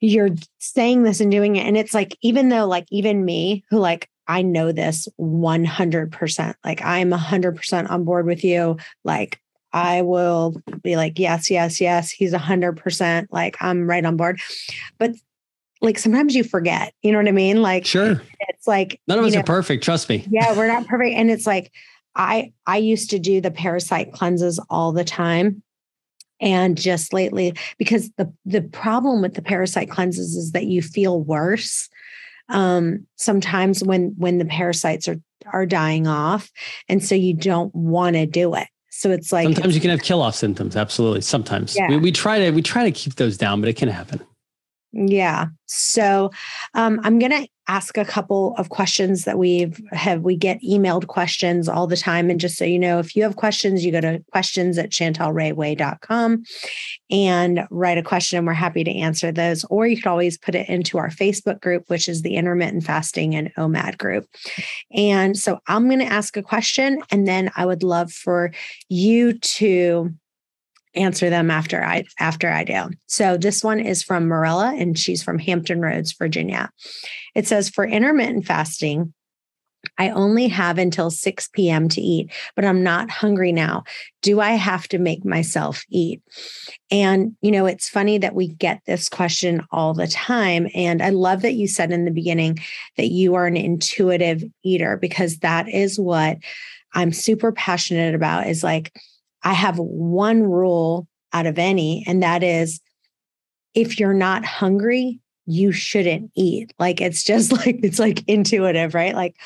[0.00, 3.78] you're saying this and doing it and it's like even though like even me who
[3.78, 9.40] like I know this 100% like I'm 100% on board with you like
[9.72, 14.40] I will be like yes yes yes he's 100% like I'm right on board.
[14.98, 15.12] But
[15.80, 17.62] like sometimes you forget, you know what I mean?
[17.62, 18.22] Like, sure.
[18.40, 19.82] It's like, none of us know, are perfect.
[19.82, 20.26] Trust me.
[20.30, 21.16] Yeah, we're not perfect.
[21.16, 21.72] And it's like,
[22.14, 25.62] I, I used to do the parasite cleanses all the time.
[26.40, 31.20] And just lately, because the, the problem with the parasite cleanses is that you feel
[31.20, 31.88] worse
[32.50, 36.50] um, sometimes when when the parasites are are dying off
[36.88, 40.02] and so you don't want to do it so it's like sometimes you can have
[40.02, 41.88] kill off symptoms absolutely sometimes yeah.
[41.88, 44.20] we, we try to we try to keep those down but it can happen
[44.92, 45.46] yeah.
[45.66, 46.30] So
[46.74, 51.06] um, I'm going to ask a couple of questions that we've have we get emailed
[51.06, 52.28] questions all the time.
[52.28, 56.42] And just so you know, if you have questions, you go to questions at chantelrayway.com
[57.12, 59.64] and write a question and we're happy to answer those.
[59.70, 63.36] Or you could always put it into our Facebook group, which is the intermittent fasting
[63.36, 64.26] and OMAD group.
[64.92, 68.50] And so I'm going to ask a question and then I would love for
[68.88, 70.12] you to
[70.94, 72.90] answer them after I after I do.
[73.06, 76.70] So this one is from Morella and she's from Hampton Roads, Virginia.
[77.34, 79.14] It says for intermittent fasting,
[79.98, 81.88] I only have until 6 p.m.
[81.90, 83.84] to eat, but I'm not hungry now.
[84.22, 86.22] Do I have to make myself eat?
[86.90, 90.68] And, you know, it's funny that we get this question all the time.
[90.74, 92.58] And I love that you said in the beginning
[92.96, 96.38] that you are an intuitive eater because that is what
[96.92, 98.92] I'm super passionate about is like,
[99.42, 102.80] I have one rule out of any, and that is
[103.74, 106.72] if you're not hungry, you shouldn't eat.
[106.78, 109.14] Like it's just like, it's like intuitive, right?
[109.14, 109.36] Like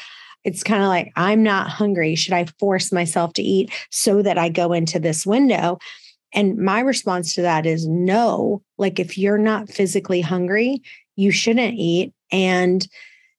[0.45, 2.15] it's kind of like, I'm not hungry.
[2.15, 5.79] Should I force myself to eat so that I go into this window?
[6.35, 8.63] And my response to that is no.
[8.77, 10.83] Like if you're not physically hungry,
[11.17, 12.13] you shouldn't eat.
[12.31, 12.87] And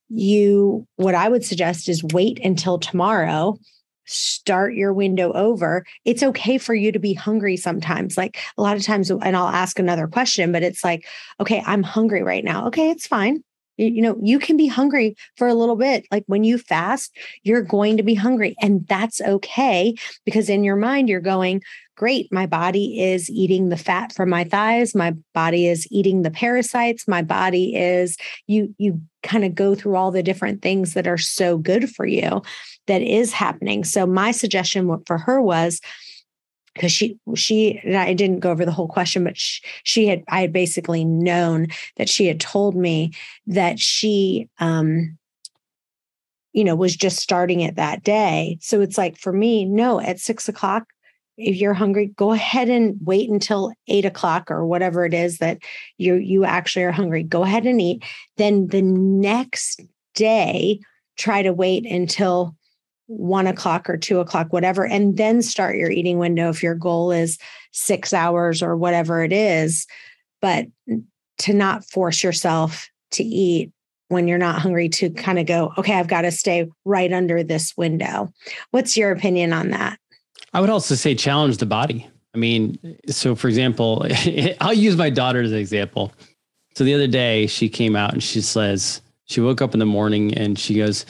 [0.09, 3.57] you, what I would suggest is wait until tomorrow
[4.05, 5.85] start your window over.
[6.05, 8.17] It's okay for you to be hungry sometimes.
[8.17, 11.05] Like a lot of times, and I'll ask another question, but it's like,
[11.39, 12.67] okay, I'm hungry right now.
[12.67, 13.43] Okay, it's fine.
[13.77, 16.05] You, know, you can be hungry for a little bit.
[16.09, 20.77] Like when you fast, you're going to be hungry, and that's okay because in your
[20.77, 21.61] mind, you're going,
[21.95, 26.31] great my body is eating the fat from my thighs my body is eating the
[26.31, 31.07] parasites my body is you you kind of go through all the different things that
[31.07, 32.41] are so good for you
[32.88, 33.84] that is happening.
[33.84, 35.82] So my suggestion for her was
[36.74, 40.41] because she she I didn't go over the whole question, but she, she, had I
[40.41, 41.67] had basically known
[41.98, 43.13] that she had told me
[43.48, 45.17] that she um
[46.54, 48.58] you know was just starting it that day.
[48.62, 50.88] So it's like for me, no, at six o'clock,
[51.38, 55.60] if you're hungry, go ahead and wait until eight o'clock or whatever it is that
[55.98, 57.24] you you actually are hungry.
[57.24, 58.04] Go ahead and eat.
[58.38, 59.82] Then the next
[60.13, 60.80] day,
[61.17, 62.56] try to wait until
[63.07, 67.11] one o'clock or two o'clock, whatever, and then start your eating window if your goal
[67.11, 67.37] is
[67.71, 69.85] six hours or whatever it is.
[70.41, 70.67] But
[71.39, 73.71] to not force yourself to eat
[74.09, 77.43] when you're not hungry, to kind of go, okay, I've got to stay right under
[77.43, 78.31] this window.
[78.71, 79.99] What's your opinion on that?
[80.53, 82.07] I would also say challenge the body.
[82.33, 84.05] I mean, so for example,
[84.61, 86.13] I'll use my daughter as an example.
[86.75, 89.85] So the other day she came out and she says, she woke up in the
[89.85, 91.05] morning and she goes,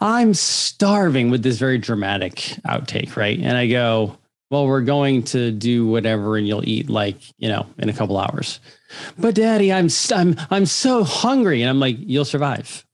[0.00, 3.38] I'm starving with this very dramatic outtake, right?
[3.38, 4.16] And I go,
[4.50, 8.18] Well, we're going to do whatever and you'll eat like, you know, in a couple
[8.18, 8.60] hours.
[9.18, 11.62] But daddy, I'm I'm I'm so hungry.
[11.62, 12.84] And I'm like, you'll survive.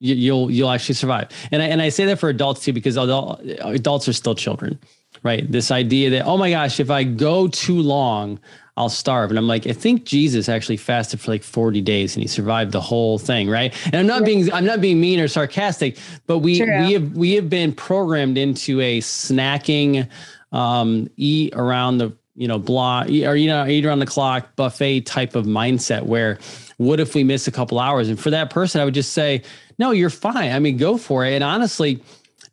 [0.00, 1.28] You, you'll you'll actually survive.
[1.52, 4.78] And I, and I say that for adults too, because adult, adults are still children,
[5.22, 5.50] right?
[5.50, 8.40] This idea that, oh my gosh, if I go too long,
[8.76, 9.30] I'll starve.
[9.30, 12.72] And I'm like, I think Jesus actually fasted for like 40 days and he survived
[12.72, 13.72] the whole thing, right?
[13.86, 14.26] And I'm not yeah.
[14.26, 16.80] being I'm not being mean or sarcastic, but we True.
[16.80, 20.08] we have we have been programmed into a snacking,
[20.50, 25.02] um, eat around the you know blah or you know eat around the clock buffet
[25.02, 26.38] type of mindset where
[26.78, 28.08] what if we miss a couple hours?
[28.08, 29.42] And for that person, I would just say,
[29.78, 30.52] no, you're fine.
[30.52, 31.34] I mean, go for it.
[31.34, 32.02] And honestly,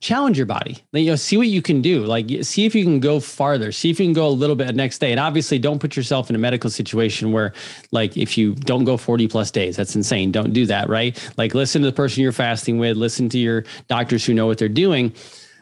[0.02, 0.84] challenge your body.
[0.92, 2.04] You know, see what you can do.
[2.04, 3.72] Like, see if you can go farther.
[3.72, 5.12] See if you can go a little bit next day.
[5.12, 7.54] And obviously, don't put yourself in a medical situation where,
[7.92, 10.32] like, if you don't go 40 plus days, that's insane.
[10.32, 11.18] Don't do that, right?
[11.38, 14.58] Like, listen to the person you're fasting with, listen to your doctors who know what
[14.58, 15.14] they're doing.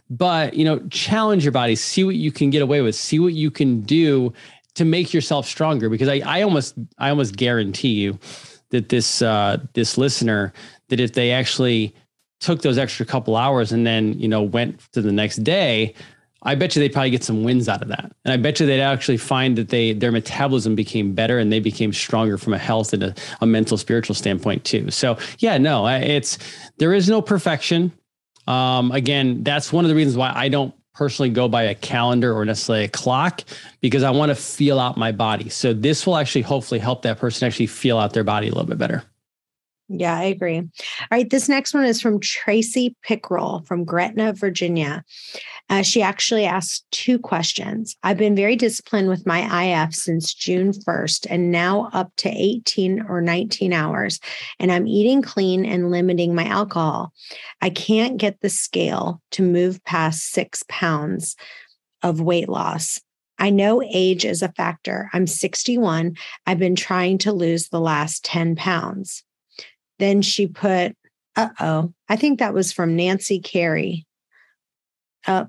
[0.09, 3.33] But, you know, challenge your body, see what you can get away with, see what
[3.33, 4.33] you can do
[4.75, 5.89] to make yourself stronger.
[5.89, 8.17] Because I, I almost, I almost guarantee you
[8.69, 10.53] that this, uh, this listener,
[10.87, 11.93] that if they actually
[12.39, 15.93] took those extra couple hours and then, you know, went to the next day,
[16.43, 18.11] I bet you they probably get some wins out of that.
[18.23, 21.59] And I bet you they'd actually find that they their metabolism became better and they
[21.59, 24.89] became stronger from a health and a, a mental spiritual standpoint too.
[24.89, 26.37] So yeah, no, it's
[26.77, 27.91] there is no perfection.
[28.47, 32.33] Um, again, that's one of the reasons why I don't personally go by a calendar
[32.33, 33.43] or necessarily a clock
[33.79, 35.49] because I want to feel out my body.
[35.49, 38.67] So this will actually hopefully help that person actually feel out their body a little
[38.67, 39.03] bit better.
[39.91, 40.57] Yeah, I agree.
[40.57, 40.67] All
[41.11, 41.27] right.
[41.27, 45.03] This next one is from Tracy Pickrell from Gretna, Virginia.
[45.67, 47.95] Uh, she actually asked two questions.
[48.03, 53.01] I've been very disciplined with my IF since June 1st and now up to 18
[53.09, 54.19] or 19 hours.
[54.59, 57.11] And I'm eating clean and limiting my alcohol.
[57.61, 61.35] I can't get the scale to move past six pounds
[62.03, 63.01] of weight loss.
[63.39, 65.09] I know age is a factor.
[65.13, 66.15] I'm 61.
[66.45, 69.23] I've been trying to lose the last 10 pounds.
[69.99, 70.95] Then she put,
[71.35, 74.05] uh oh, I think that was from Nancy Carey.
[75.27, 75.47] Oh,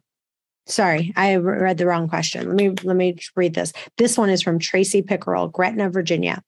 [0.67, 2.47] sorry, I read the wrong question.
[2.47, 3.73] Let me let me read this.
[3.97, 6.43] This one is from Tracy Pickerel, Gretna, Virginia.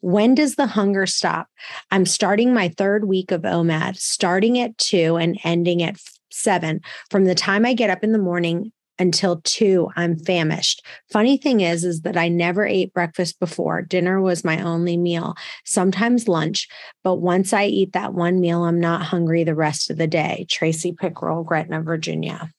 [0.00, 1.48] When does the hunger stop?
[1.90, 5.96] I'm starting my third week of OMAD, starting at two and ending at
[6.30, 6.80] seven.
[7.10, 10.84] From the time I get up in the morning until two i'm famished.
[11.10, 13.82] Funny thing is is that i never ate breakfast before.
[13.82, 15.34] Dinner was my only meal
[15.64, 16.68] sometimes lunch
[17.04, 20.46] but once i eat that one meal i'm not hungry the rest of the day.
[20.50, 22.50] Tracy pickerel gretna virginia.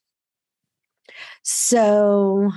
[1.43, 2.51] So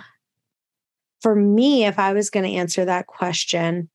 [1.20, 3.88] for me if i was going to answer that question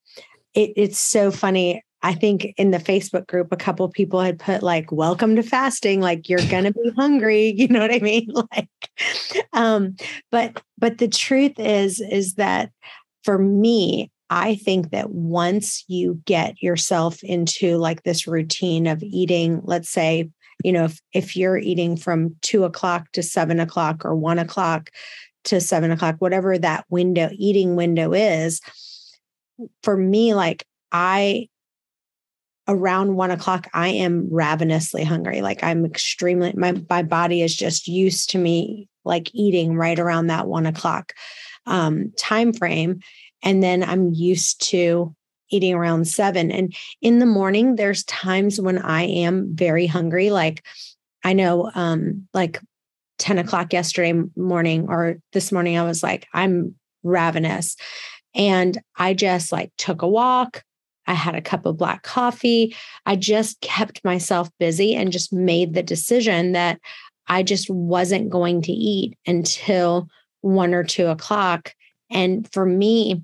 [0.53, 4.61] it, it's so funny I think in the Facebook group, a couple people had put
[4.61, 7.53] like, welcome to fasting, like you're gonna be hungry.
[7.57, 8.31] You know what I mean?
[8.51, 8.69] Like,
[9.53, 9.95] um,
[10.31, 12.71] but but the truth is, is that
[13.23, 19.61] for me, I think that once you get yourself into like this routine of eating,
[19.63, 20.29] let's say,
[20.63, 24.89] you know, if, if you're eating from two o'clock to seven o'clock or one o'clock
[25.45, 28.61] to seven o'clock, whatever that window, eating window is,
[29.83, 31.47] for me, like I
[32.67, 35.41] around one o'clock, I am ravenously hungry.
[35.41, 40.27] Like I'm extremely, my, my body is just used to me like eating right around
[40.27, 41.13] that one o'clock
[41.65, 42.99] um, time frame.
[43.43, 45.15] And then I'm used to
[45.49, 46.51] eating around seven.
[46.51, 50.29] And in the morning, there's times when I am very hungry.
[50.29, 50.65] Like
[51.23, 52.59] I know, um, like
[53.19, 57.75] 10 o'clock yesterday morning or this morning, I was like, I'm ravenous.
[58.35, 60.63] And I just like took a walk,
[61.07, 62.75] I had a cup of black coffee.
[63.05, 66.79] I just kept myself busy and just made the decision that
[67.27, 70.07] I just wasn't going to eat until
[70.41, 71.73] one or two o'clock.
[72.09, 73.23] And for me,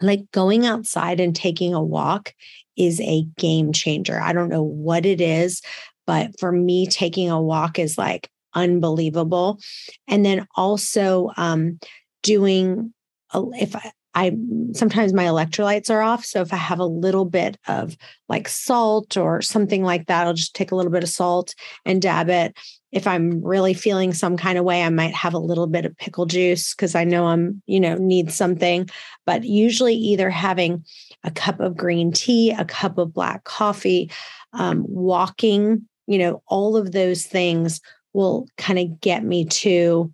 [0.00, 2.34] like going outside and taking a walk
[2.76, 4.20] is a game changer.
[4.20, 5.60] I don't know what it is,
[6.06, 9.60] but for me, taking a walk is like unbelievable.
[10.06, 11.78] And then also um,
[12.22, 12.92] doing,
[13.34, 14.36] if I, I
[14.72, 16.24] sometimes my electrolytes are off.
[16.24, 17.96] So if I have a little bit of
[18.28, 22.02] like salt or something like that, I'll just take a little bit of salt and
[22.02, 22.56] dab it.
[22.90, 25.96] If I'm really feeling some kind of way, I might have a little bit of
[25.98, 28.88] pickle juice because I know I'm, you know, need something.
[29.26, 30.84] But usually either having
[31.22, 34.10] a cup of green tea, a cup of black coffee,
[34.54, 37.82] um, walking, you know, all of those things
[38.14, 40.12] will kind of get me to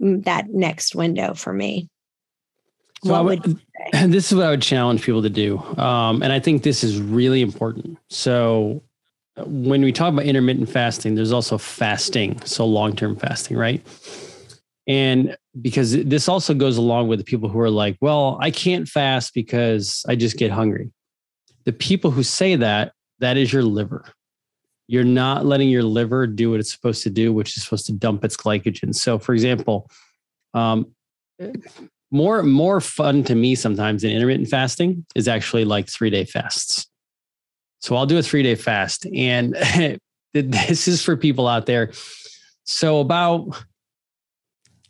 [0.00, 1.88] mm, that next window for me.
[3.04, 3.60] So what would, would
[4.12, 5.58] this is what I would challenge people to do.
[5.78, 7.98] Um, and I think this is really important.
[8.08, 8.82] So
[9.44, 12.40] when we talk about intermittent fasting, there's also fasting.
[12.44, 13.84] So long-term fasting, right?
[14.86, 18.88] And because this also goes along with the people who are like, well, I can't
[18.88, 20.90] fast because I just get hungry.
[21.64, 24.04] The people who say that, that is your liver.
[24.88, 27.92] You're not letting your liver do what it's supposed to do, which is supposed to
[27.92, 28.94] dump its glycogen.
[28.94, 29.88] So, for example,
[30.54, 30.92] um,
[32.12, 36.86] more more fun to me sometimes than intermittent fasting is actually like three day fasts.
[37.80, 39.54] So I'll do a three day fast, and
[40.34, 41.90] this is for people out there.
[42.64, 43.64] So about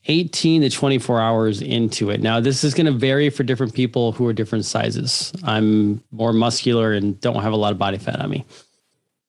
[0.07, 2.21] 18 to 24 hours into it.
[2.21, 5.33] Now, this is going to vary for different people who are different sizes.
[5.45, 8.45] I'm more muscular and don't have a lot of body fat on me.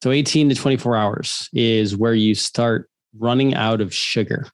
[0.02, 4.48] So 18 to 24 hours is where you start running out of sugar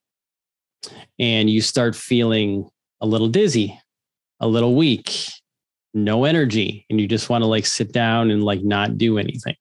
[1.19, 2.69] and you start feeling
[3.01, 3.81] a little dizzy,
[4.41, 5.13] a little weak,
[5.95, 9.57] no energy, and you just want to like sit down and like not do anything.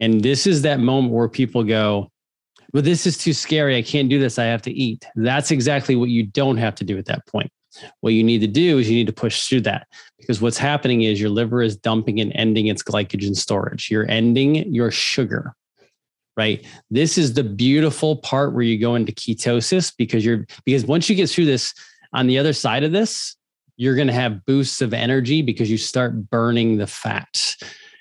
[0.00, 2.10] And this is that moment where people go,
[2.72, 3.76] well, this is too scary.
[3.76, 4.38] I can't do this.
[4.38, 5.06] I have to eat.
[5.14, 7.50] That's exactly what you don't have to do at that point.
[8.00, 9.86] What you need to do is you need to push through that
[10.18, 13.90] because what's happening is your liver is dumping and ending its glycogen storage.
[13.90, 15.54] You're ending your sugar,
[16.36, 16.64] right?
[16.90, 21.16] This is the beautiful part where you go into ketosis because you're, because once you
[21.16, 21.74] get through this,
[22.16, 23.36] on the other side of this,
[23.76, 27.54] you're going to have boosts of energy because you start burning the fat.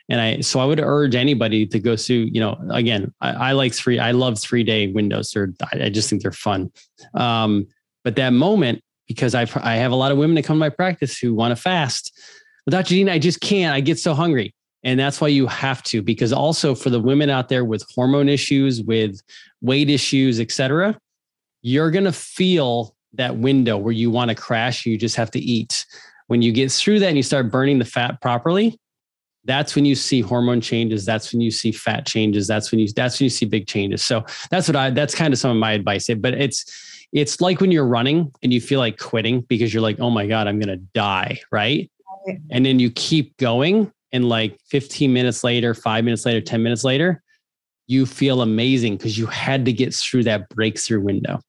[0.07, 3.51] And I, so I would urge anybody to go through, you know, again, I, I
[3.51, 5.31] like three, I love three day windows.
[5.31, 6.71] They're, I just think they're fun.
[7.13, 7.67] Um,
[8.03, 10.69] but that moment, because I, I have a lot of women that come to my
[10.69, 12.17] practice who want to fast.
[12.65, 12.89] But Dr.
[12.89, 13.73] Dean, I just can't.
[13.73, 14.55] I get so hungry.
[14.83, 18.29] And that's why you have to, because also for the women out there with hormone
[18.29, 19.19] issues, with
[19.61, 20.97] weight issues, et cetera,
[21.63, 24.85] you're going to feel that window where you want to crash.
[24.85, 25.85] You just have to eat.
[26.27, 28.79] When you get through that and you start burning the fat properly,
[29.45, 32.87] that's when you see hormone changes that's when you see fat changes that's when you
[32.95, 35.57] that's when you see big changes so that's what i that's kind of some of
[35.57, 39.73] my advice but it's it's like when you're running and you feel like quitting because
[39.73, 41.89] you're like oh my god i'm gonna die right
[42.49, 46.83] and then you keep going and like 15 minutes later 5 minutes later 10 minutes
[46.83, 47.21] later
[47.87, 51.39] you feel amazing because you had to get through that breakthrough window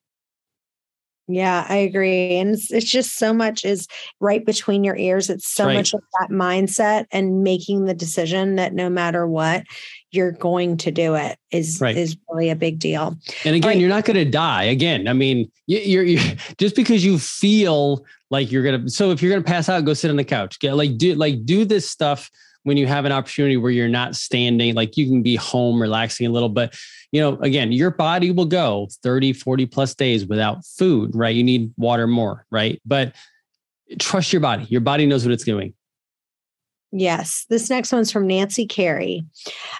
[1.29, 2.37] yeah, I agree.
[2.37, 3.89] And it's, it's just so much is
[4.21, 5.29] right between your ears.
[5.29, 5.75] It's so right.
[5.75, 9.65] much of that mindset and making the decision that no matter what,
[10.13, 11.97] you're going to do it is right.
[11.97, 13.17] is really a big deal.
[13.45, 13.79] And again, right.
[13.79, 14.65] you're not going to die.
[14.65, 18.89] Again, I mean, you're, you're just because you feel like you're gonna.
[18.89, 20.59] So if you're gonna pass out, go sit on the couch.
[20.59, 22.31] Get like do like do this stuff
[22.67, 26.27] when you have an opportunity where you're not standing, like you can be home relaxing
[26.27, 26.77] a little, but
[27.13, 31.33] you know, again, your body will go 30, 40 plus days without food, right?
[31.33, 32.83] You need water more, right?
[32.85, 33.15] But
[34.01, 34.65] trust your body.
[34.65, 35.75] Your body knows what it's doing.
[36.99, 37.45] Yes.
[37.51, 39.23] This next one's from Nancy Carey.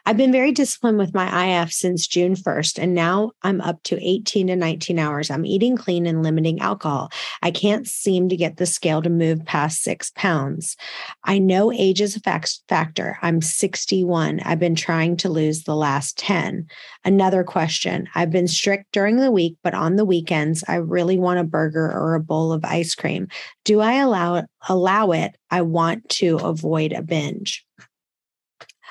[0.05, 3.99] I've been very disciplined with my IF since June 1st, and now I'm up to
[4.07, 5.31] 18 to 19 hours.
[5.31, 7.11] I'm eating clean and limiting alcohol.
[7.43, 10.77] I can't seem to get the scale to move past six pounds.
[11.25, 13.19] I know age is a factor.
[13.23, 14.41] I'm 61.
[14.41, 16.67] I've been trying to lose the last 10.
[17.03, 21.41] Another question I've been strict during the week, but on the weekends, I really want
[21.41, 23.29] a burger or a bowl of ice cream.
[23.67, 25.37] Do I allow, allow it?
[25.51, 27.67] I want to avoid a binge.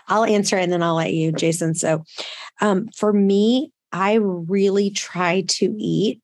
[0.10, 1.76] I'll answer and then I'll let you, Jason.
[1.76, 2.04] So,
[2.60, 6.22] um, for me, I really try to eat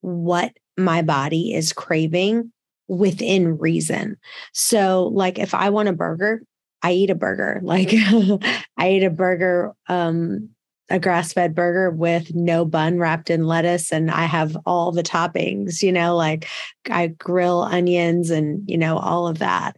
[0.00, 2.52] what my body is craving
[2.88, 4.16] within reason.
[4.54, 6.42] So, like if I want a burger,
[6.82, 7.60] I eat a burger.
[7.62, 7.90] Like
[8.78, 10.55] I eat a burger, um,
[10.88, 15.02] a grass fed burger with no bun wrapped in lettuce, and I have all the
[15.02, 16.48] toppings, you know, like
[16.90, 19.76] I grill onions and, you know, all of that.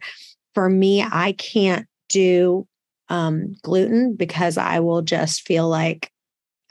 [0.53, 2.67] For me, I can't do
[3.09, 6.11] um, gluten because I will just feel like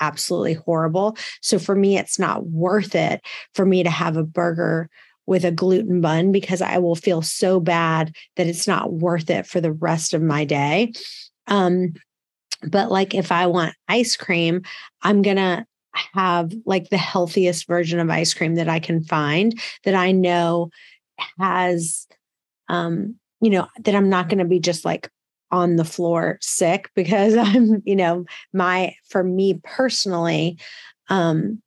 [0.00, 1.16] absolutely horrible.
[1.42, 3.20] So for me, it's not worth it
[3.54, 4.88] for me to have a burger
[5.26, 9.46] with a gluten bun because I will feel so bad that it's not worth it
[9.46, 10.92] for the rest of my day.
[11.48, 11.92] Um,
[12.62, 14.62] but like if I want ice cream,
[15.02, 15.66] I'm going to
[16.14, 20.70] have like the healthiest version of ice cream that I can find that I know
[21.38, 22.06] has
[22.68, 25.10] um you know that I'm not going to be just like
[25.50, 30.58] on the floor sick because I'm, you know, my for me personally,
[31.08, 31.62] um,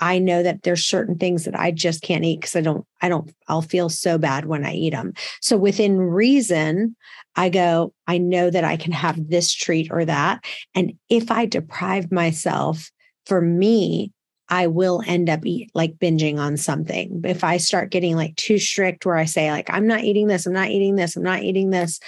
[0.00, 3.08] I know that there's certain things that I just can't eat because I don't, I
[3.08, 5.14] don't, I'll feel so bad when I eat them.
[5.40, 6.96] So within reason,
[7.36, 10.44] I go, I know that I can have this treat or that.
[10.74, 12.90] And if I deprive myself,
[13.26, 14.12] for me,
[14.48, 17.22] I will end up eat, like binging on something.
[17.24, 20.46] If I start getting like too strict where I say like I'm not eating this,
[20.46, 21.98] I'm not eating this, I'm not eating this,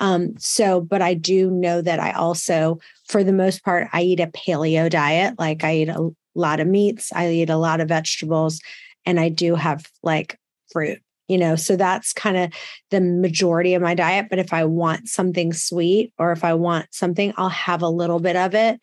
[0.00, 4.20] um, so, but I do know that I also, for the most part, I eat
[4.20, 5.38] a paleo diet.
[5.38, 8.60] Like I eat a lot of meats, I eat a lot of vegetables,
[9.04, 10.38] and I do have like
[10.72, 11.54] fruit, you know.
[11.54, 12.52] So that's kind of
[12.90, 14.26] the majority of my diet.
[14.28, 18.18] But if I want something sweet or if I want something, I'll have a little
[18.18, 18.80] bit of it.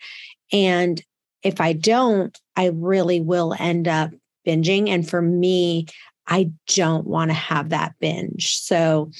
[0.53, 1.03] And
[1.43, 4.11] if I don't, I really will end up
[4.47, 4.87] binging.
[4.87, 5.87] And for me,
[6.25, 8.57] I don't want to have that binge.
[8.59, 9.11] So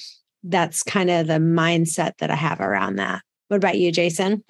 [0.44, 3.22] that's kind of the mindset that I have around that.
[3.50, 4.44] What about you, Jason?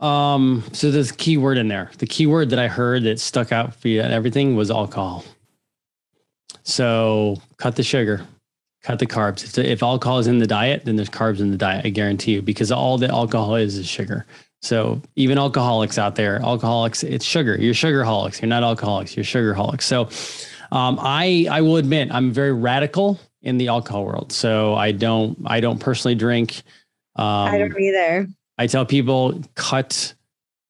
[0.00, 1.90] Um, so there's a key word in there.
[1.98, 5.24] The key word that I heard that stuck out for you and everything was alcohol.
[6.64, 8.26] So cut the sugar,
[8.82, 9.56] cut the carbs.
[9.62, 11.84] If alcohol is in the diet, then there's carbs in the diet.
[11.84, 14.26] I guarantee you, because all that alcohol is is sugar.
[14.62, 17.54] So even alcoholics out there, alcoholics, it's sugar.
[17.60, 18.40] You're sugarholics.
[18.40, 19.14] You're not alcoholics.
[19.14, 19.82] You're sugarholics.
[19.82, 20.08] So
[20.72, 24.32] um, I I will admit I'm very radical in the alcohol world.
[24.32, 26.62] So I don't I don't personally drink.
[27.16, 28.26] Um, I don't either.
[28.56, 30.14] I tell people cut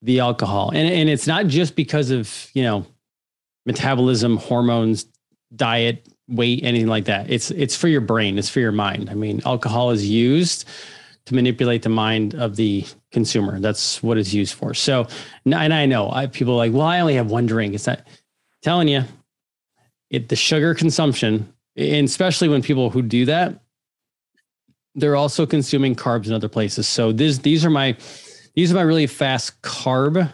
[0.02, 2.84] the alcohol, and and it's not just because of you know
[3.64, 5.06] metabolism, hormones,
[5.56, 7.30] diet, weight, anything like that.
[7.30, 8.38] It's it's for your brain.
[8.38, 9.10] It's for your mind.
[9.10, 10.68] I mean, alcohol is used
[11.26, 13.58] to manipulate the mind of the consumer.
[13.58, 14.74] That's what it's used for.
[14.74, 15.06] So,
[15.46, 17.74] and I know I, people like, well, I only have one drink.
[17.74, 18.06] It's not
[18.62, 19.04] telling you,
[20.10, 23.60] it the sugar consumption and especially when people who do that,
[24.94, 26.86] they're also consuming carbs in other places.
[26.86, 27.96] So this, these are my,
[28.54, 30.32] these are my really fast carb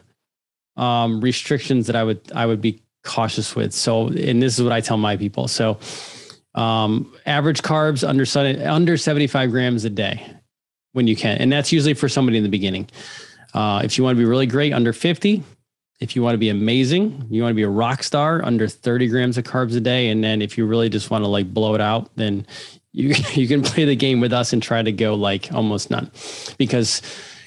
[0.77, 3.73] um, restrictions that I would, I would be cautious with.
[3.73, 5.49] So, and this is what I tell my people.
[5.49, 5.79] So,
[6.55, 8.25] um, average carbs under
[8.69, 10.27] under 75 grams a day.
[10.93, 11.39] when you can.
[11.39, 12.89] And that's usually for somebody in the beginning.
[13.55, 15.43] Uh, if you want to be really great, under 50.
[16.01, 19.09] If you want to be amazing, you want to be a rock star, under 30
[19.09, 20.09] grams of carbs a day.
[20.09, 22.47] And then if you really just want to like blow it out, then
[22.93, 26.11] you, you can play the game with us and try to go like almost none.
[26.59, 27.03] Because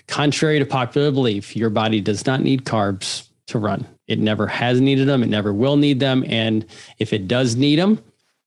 [0.07, 3.85] contrary to popular belief, your body does not need carbs to run.
[4.07, 5.23] It never has needed them.
[5.23, 6.23] It never will need them.
[6.27, 6.65] And
[6.99, 8.01] if it does need them,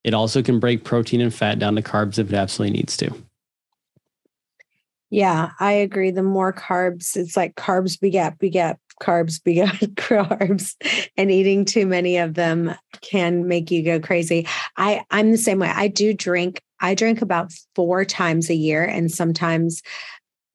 [0.04, 3.12] it also can break protein and fat down to carbs if it absolutely needs to.
[5.10, 6.10] Yeah, I agree.
[6.10, 10.74] The more carbs, it's like carbs beget beget carbs beget carbs,
[11.16, 14.46] and eating too many of them can make you go crazy.
[14.76, 15.70] I I'm the same way.
[15.72, 16.60] I do drink.
[16.80, 19.82] I drink about four times a year, and sometimes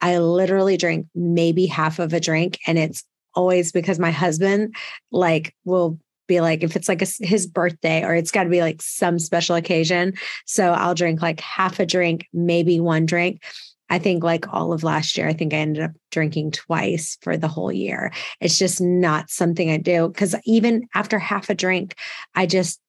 [0.01, 3.03] I literally drink maybe half of a drink, and it's
[3.35, 4.75] always because my husband
[5.11, 8.61] like will be like if it's like a, his birthday or it's got to be
[8.61, 10.13] like some special occasion
[10.45, 13.41] so i'll drink like half a drink maybe one drink
[13.91, 17.35] I think like all of last year, I think I ended up drinking twice for
[17.35, 18.13] the whole year.
[18.39, 21.95] It's just not something I do because even after half a drink,
[22.33, 22.79] I just,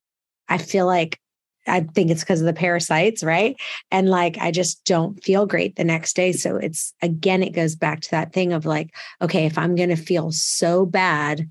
[0.49, 1.19] I feel like
[1.67, 3.57] I think it's because of the parasites, right?
[3.91, 6.33] And like, I just don't feel great the next day.
[6.33, 9.89] So it's again, it goes back to that thing of like, okay, if I'm going
[9.91, 11.51] to feel so bad,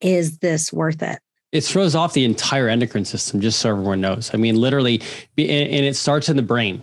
[0.00, 1.20] is this worth it?
[1.52, 4.30] It throws off the entire endocrine system, just so everyone knows.
[4.34, 5.00] I mean, literally,
[5.38, 6.82] and it starts in the brain.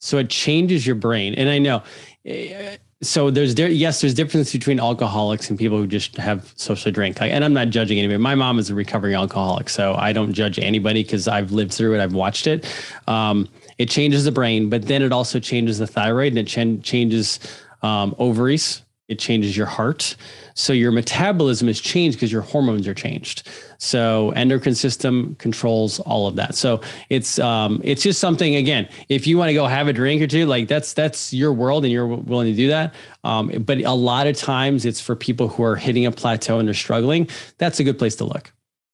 [0.00, 1.34] So it changes your brain.
[1.34, 1.82] And I know,
[2.24, 2.76] eh,
[3.06, 7.20] so there's there yes, there's difference between alcoholics and people who just have social drink.
[7.20, 8.18] And I'm not judging anybody.
[8.18, 11.94] My mom is a recovering alcoholic, so I don't judge anybody because I've lived through
[11.94, 12.02] it.
[12.02, 12.66] I've watched it.
[13.06, 13.48] Um,
[13.78, 17.40] it changes the brain, but then it also changes the thyroid and it ch- changes
[17.82, 18.82] um, ovaries.
[19.08, 20.16] It changes your heart.
[20.54, 23.48] So your metabolism is changed because your hormones are changed.
[23.84, 26.54] So endocrine system controls all of that.
[26.54, 26.80] So
[27.10, 28.88] it's um, it's just something again.
[29.08, 31.84] If you want to go have a drink or two, like that's that's your world
[31.84, 32.94] and you're willing to do that.
[33.24, 36.66] Um, but a lot of times it's for people who are hitting a plateau and
[36.66, 37.28] they're struggling.
[37.58, 38.52] That's a good place to look.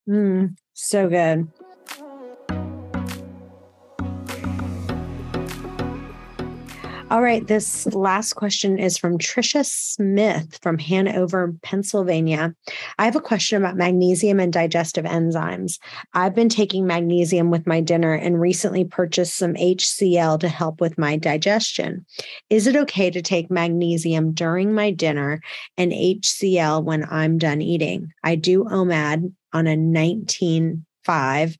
[0.08, 1.48] Mm, so good.
[7.10, 7.44] All right.
[7.44, 12.54] This last question is from Trisha Smith from Hanover, Pennsylvania.
[13.00, 15.80] I have a question about magnesium and digestive enzymes.
[16.14, 20.98] I've been taking magnesium with my dinner and recently purchased some HCl to help with
[20.98, 22.06] my digestion.
[22.48, 25.40] Is it okay to take magnesium during my dinner
[25.76, 28.12] and HCl when I'm done eating?
[28.22, 31.56] I do OMAD on a 19.5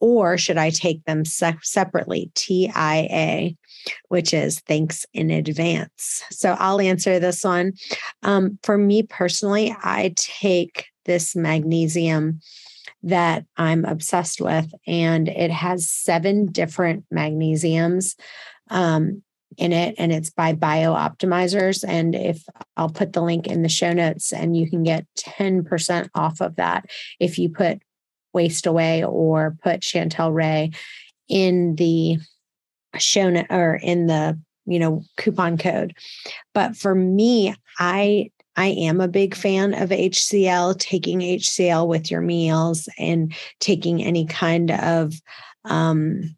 [0.00, 3.56] or should I take them se- separately, TIA,
[4.08, 6.22] which is thanks in advance?
[6.30, 7.72] So I'll answer this one.
[8.22, 12.40] Um, for me personally, I take this magnesium
[13.02, 18.16] that I'm obsessed with, and it has seven different magnesiums.
[18.70, 19.22] Um,
[19.56, 22.44] in it and it's by BiOptimizers and if
[22.76, 26.56] I'll put the link in the show notes and you can get 10% off of
[26.56, 26.86] that
[27.20, 27.80] if you put
[28.34, 30.72] waist away or put Chantel Ray
[31.28, 32.18] in the
[32.98, 35.94] show or in the you know coupon code.
[36.54, 42.22] But for me, I I am a big fan of HCl, taking HCl with your
[42.22, 45.14] meals and taking any kind of
[45.64, 46.36] um,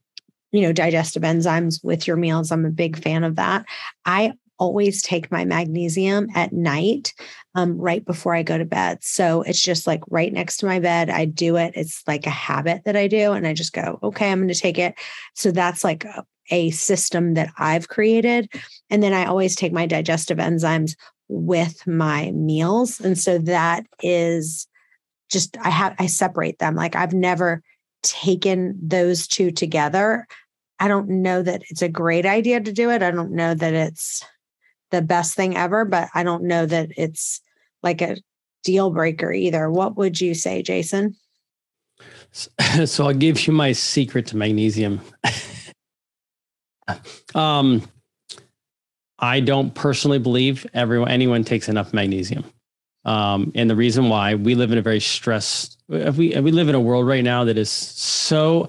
[0.50, 2.50] you know, digestive enzymes with your meals.
[2.50, 3.66] I'm a big fan of that.
[4.04, 7.14] I always take my magnesium at night
[7.54, 8.98] um, right before I go to bed.
[9.02, 11.10] So it's just like right next to my bed.
[11.10, 11.72] I do it.
[11.76, 13.32] It's like a habit that I do.
[13.32, 14.94] And I just go, okay, I'm going to take it.
[15.34, 18.48] So that's like a, a system that I've created.
[18.90, 20.96] And then I always take my digestive enzymes
[21.28, 23.00] with my meals.
[23.00, 24.66] And so that is
[25.30, 26.74] just, I have, I separate them.
[26.74, 27.62] Like I've never
[28.02, 30.26] taken those two together.
[30.80, 33.02] I don't know that it's a great idea to do it.
[33.02, 34.24] I don't know that it's
[34.90, 37.40] the best thing ever, but I don't know that it's
[37.82, 38.16] like a
[38.64, 39.70] deal breaker either.
[39.70, 41.16] What would you say, Jason?
[42.84, 45.00] So I'll give you my secret to magnesium.
[47.34, 47.82] um,
[49.18, 52.44] I don't personally believe everyone anyone takes enough magnesium.
[53.04, 56.74] Um, and the reason why we live in a very stressed we we live in
[56.74, 58.68] a world right now that is so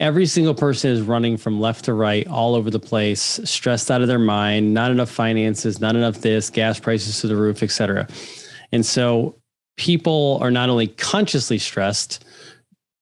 [0.00, 4.02] every single person is running from left to right all over the place stressed out
[4.02, 8.08] of their mind not enough finances not enough this gas prices to the roof etc
[8.72, 9.36] and so
[9.76, 12.24] people are not only consciously stressed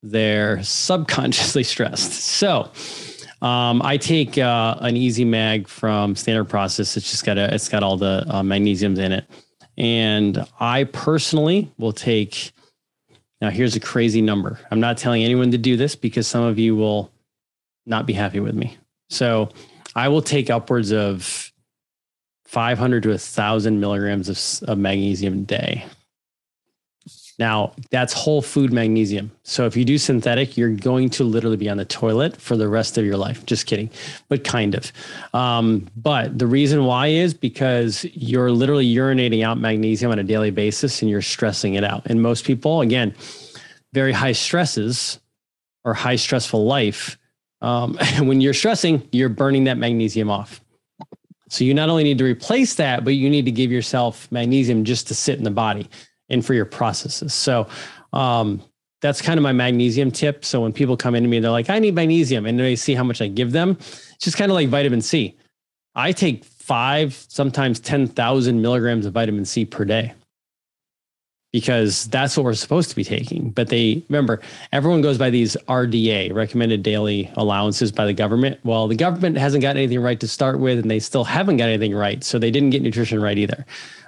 [0.03, 2.12] they're subconsciously stressed.
[2.12, 2.70] So
[3.42, 6.96] um, I take uh, an Easy Mag from Standard Process.
[6.96, 9.24] It's just got a, it's got all the uh, magnesiums in it,
[9.76, 12.53] and I personally will take
[13.41, 14.59] now, here's a crazy number.
[14.70, 17.12] I'm not telling anyone to do this because some of you will
[17.86, 18.76] not be happy with me.
[19.11, 19.51] So
[19.95, 21.53] I will take upwards of
[22.47, 25.86] 500 to 1,000 milligrams of, of magnesium a day.
[27.39, 29.30] Now, that's whole food magnesium.
[29.45, 32.68] So if you do synthetic, you're going to literally be on the toilet for the
[32.68, 33.47] rest of your life.
[33.47, 33.91] Just kidding,
[34.28, 34.93] but kind of.
[35.32, 40.51] Um, but the reason why is because you're literally urinating out magnesium on a daily
[40.51, 42.03] basis and you're stressing it out.
[42.07, 43.14] And most people, again,
[43.93, 45.20] very high stresses
[45.84, 47.16] or high stressful life.
[47.61, 50.61] Um, when you're stressing, you're burning that magnesium off.
[51.51, 54.84] So you not only need to replace that, but you need to give yourself magnesium
[54.84, 55.89] just to sit in the body
[56.29, 57.35] and for your processes.
[57.35, 57.66] So
[58.12, 58.62] um,
[59.01, 60.45] that's kind of my magnesium tip.
[60.45, 63.05] So when people come into me, they're like, I need magnesium, and they see how
[63.05, 63.76] much I give them.
[63.81, 65.37] It's just kind of like vitamin C.
[65.95, 70.12] I take five, sometimes 10,000 milligrams of vitamin C per day
[71.53, 73.51] because that's what we're supposed to be taking.
[73.51, 74.41] But they remember
[74.72, 78.61] everyone goes by these RDA, recommended daily allowances by the government.
[78.64, 81.68] Well, the government hasn't got anything right to start with, and they still haven't got
[81.68, 82.22] anything right.
[82.22, 83.64] So they didn't get nutrition right either.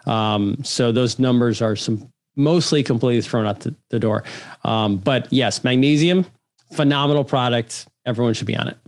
[0.06, 4.24] Um, so those numbers are some mostly completely thrown out the, the door.
[4.64, 6.26] Um, but yes, magnesium,
[6.72, 7.86] phenomenal product.
[8.06, 8.78] Everyone should be on it.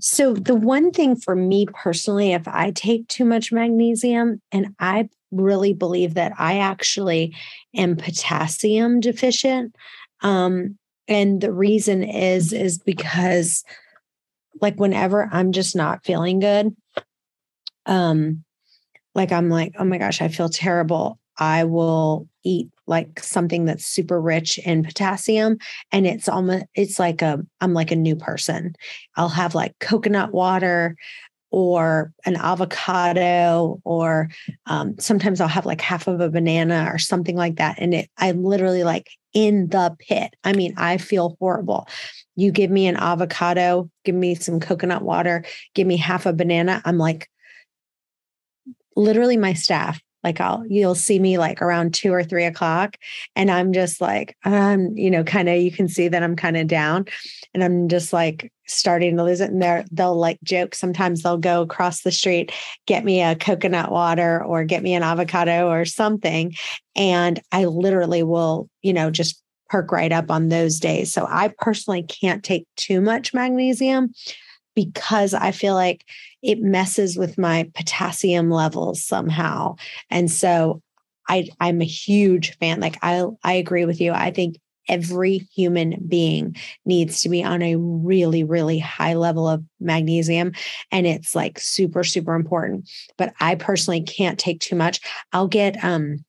[0.00, 5.08] So the one thing for me personally, if I take too much magnesium, and I
[5.32, 7.34] really believe that I actually
[7.74, 9.74] am potassium deficient.
[10.22, 13.64] Um, and the reason is is because
[14.60, 16.76] like whenever I'm just not feeling good,
[17.86, 18.44] um,
[19.14, 21.18] like I'm like, oh my gosh, I feel terrible.
[21.38, 25.58] I will eat like something that's super rich in potassium
[25.92, 28.74] and it's almost it's like a I'm like a new person.
[29.16, 30.96] I'll have like coconut water
[31.50, 34.28] or an avocado or
[34.66, 38.10] um, sometimes I'll have like half of a banana or something like that and it
[38.18, 40.34] I'm literally like in the pit.
[40.44, 41.86] I mean, I feel horrible.
[42.36, 45.44] You give me an avocado, give me some coconut water,
[45.74, 47.28] give me half a banana, I'm like
[48.98, 52.96] literally my staff like I'll you'll see me like around two or three o'clock,
[53.36, 56.56] and I'm just like um, you know, kind of you can see that I'm kind
[56.56, 57.06] of down,
[57.54, 59.50] and I'm just like starting to lose it.
[59.50, 60.74] And they're they'll like joke.
[60.74, 62.52] Sometimes they'll go across the street,
[62.86, 66.52] get me a coconut water or get me an avocado or something,
[66.96, 69.40] and I literally will, you know, just
[69.70, 71.12] perk right up on those days.
[71.12, 74.12] So I personally can't take too much magnesium
[74.78, 76.04] because I feel like
[76.40, 79.74] it messes with my potassium levels somehow.
[80.08, 80.82] And so
[81.28, 82.78] I I'm a huge fan.
[82.78, 84.12] Like I I agree with you.
[84.12, 86.54] I think every human being
[86.86, 90.52] needs to be on a really really high level of magnesium
[90.92, 94.98] and it's like super super important but i personally can't take too much
[95.34, 96.24] i'll get um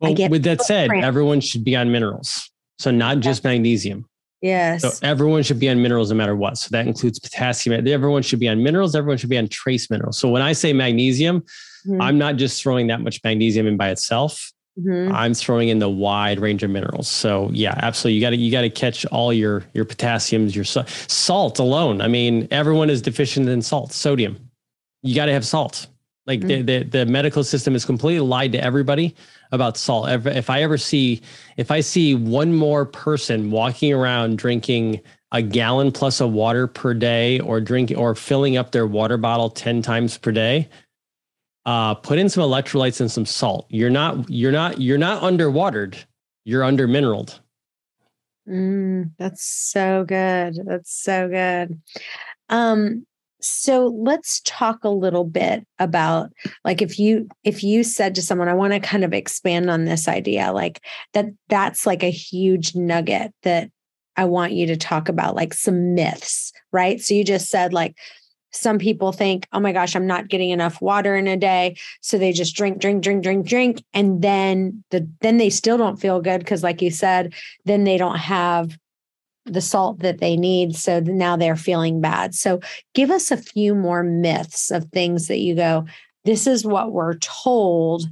[0.00, 4.08] well, get with that said everyone should be on minerals so not just magnesium
[4.40, 4.82] Yes.
[4.82, 6.58] So everyone should be on minerals no matter what.
[6.58, 7.86] So that includes potassium.
[7.86, 8.94] Everyone should be on minerals.
[8.94, 10.18] Everyone should be on trace minerals.
[10.18, 12.00] So when I say magnesium, mm-hmm.
[12.00, 14.52] I'm not just throwing that much magnesium in by itself.
[14.78, 15.12] Mm-hmm.
[15.12, 17.08] I'm throwing in the wide range of minerals.
[17.08, 18.14] So yeah, absolutely.
[18.14, 22.00] You got to you got to catch all your your potassiums, your salt alone.
[22.00, 24.38] I mean, everyone is deficient in salt, sodium.
[25.02, 25.88] You got to have salt.
[26.28, 26.66] Like mm-hmm.
[26.66, 29.16] the, the the medical system is completely lied to everybody
[29.50, 30.10] about salt.
[30.10, 31.22] If, if I ever see,
[31.56, 35.00] if I see one more person walking around drinking
[35.32, 39.48] a gallon plus of water per day or drinking or filling up their water bottle
[39.48, 40.68] 10 times per day,
[41.66, 43.66] uh, put in some electrolytes and some salt.
[43.70, 45.96] You're not, you're not, you're not underwatered.
[46.44, 47.40] You're under mineraled.
[48.48, 50.58] Mm, that's so good.
[50.64, 51.80] That's so good.
[52.48, 53.06] Um,
[53.40, 56.30] so let's talk a little bit about
[56.64, 59.84] like if you if you said to someone i want to kind of expand on
[59.84, 60.82] this idea like
[61.12, 63.70] that that's like a huge nugget that
[64.16, 67.00] i want you to talk about like some myths right?
[67.00, 67.96] So you just said like
[68.50, 72.16] some people think oh my gosh i'm not getting enough water in a day so
[72.16, 76.20] they just drink drink drink drink drink and then the then they still don't feel
[76.20, 77.34] good because like you said
[77.66, 78.76] then they don't have
[79.52, 80.76] the salt that they need.
[80.76, 82.34] So now they're feeling bad.
[82.34, 82.60] So
[82.94, 85.86] give us a few more myths of things that you go,
[86.24, 88.04] this is what we're told.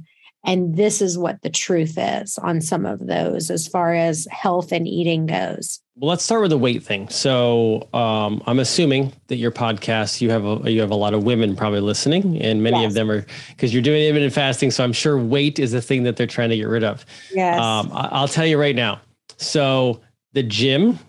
[0.43, 4.71] And this is what the truth is on some of those as far as health
[4.71, 5.81] and eating goes.
[5.97, 7.09] Well, let's start with the weight thing.
[7.09, 11.23] So um, I'm assuming that your podcast you have a, you have a lot of
[11.23, 12.91] women probably listening, and many yes.
[12.91, 14.69] of them are because you're doing intermittent fasting.
[14.69, 17.03] So I'm sure weight is the thing that they're trying to get rid of.
[17.33, 17.59] Yes.
[17.59, 19.01] Um, I'll tell you right now.
[19.37, 19.99] So
[20.33, 20.99] the gym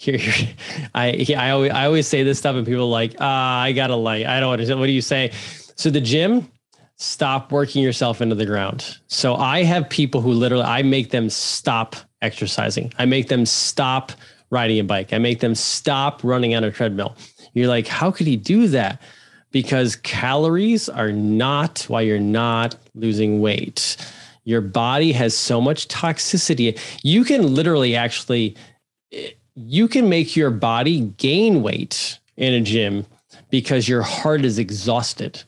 [0.00, 0.48] here, here
[0.94, 3.96] I I always I always say this stuff and people are like, ah, I gotta
[3.96, 4.80] like, I don't understand.
[4.80, 5.32] What do you say?
[5.76, 6.50] So the gym,
[6.96, 8.98] stop working yourself into the ground.
[9.08, 12.92] So I have people who literally I make them stop exercising.
[12.98, 14.12] I make them stop
[14.50, 15.12] riding a bike.
[15.12, 17.16] I make them stop running on a treadmill.
[17.54, 19.00] You're like, how could he do that?
[19.52, 23.96] because calories are not why you're not losing weight.
[24.44, 26.78] Your body has so much toxicity.
[27.02, 28.56] You can literally actually
[29.66, 33.06] you can make your body gain weight in a gym
[33.50, 35.42] because your heart is exhausted.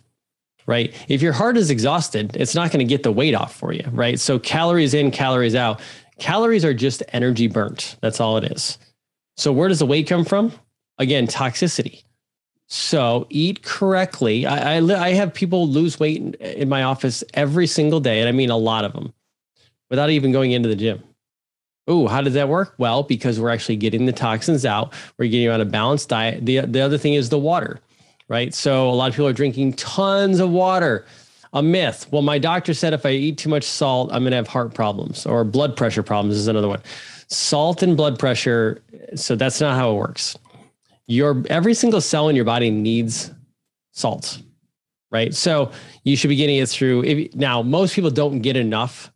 [0.64, 0.94] Right?
[1.08, 3.84] If your heart is exhausted, it's not going to get the weight off for you,
[3.90, 4.20] right?
[4.20, 5.80] So calories in, calories out.
[6.20, 7.96] Calories are just energy burnt.
[8.00, 8.78] That's all it is.
[9.36, 10.52] So where does the weight come from?
[10.98, 12.04] Again, toxicity.
[12.68, 14.46] So eat correctly.
[14.46, 18.28] I, I, I have people lose weight in, in my office every single day, and
[18.28, 19.12] I mean a lot of them,
[19.90, 21.02] without even going into the gym.
[21.88, 22.74] Oh, how does that work?
[22.78, 24.92] Well, because we're actually getting the toxins out.
[25.18, 26.46] We're getting on a balanced diet.
[26.46, 27.80] The, the other thing is the water,
[28.28, 28.54] right?
[28.54, 31.04] So a lot of people are drinking tons of water.
[31.54, 32.06] A myth.
[32.10, 34.72] Well, my doctor said if I eat too much salt, I'm going to have heart
[34.72, 36.80] problems or blood pressure problems is another one.
[37.26, 38.82] Salt and blood pressure.
[39.16, 40.38] So that's not how it works
[41.06, 43.30] your every single cell in your body needs
[43.92, 44.40] salt,
[45.10, 45.34] right?
[45.34, 45.70] So
[46.04, 47.04] you should be getting it through.
[47.04, 49.12] If, now, most people don't get enough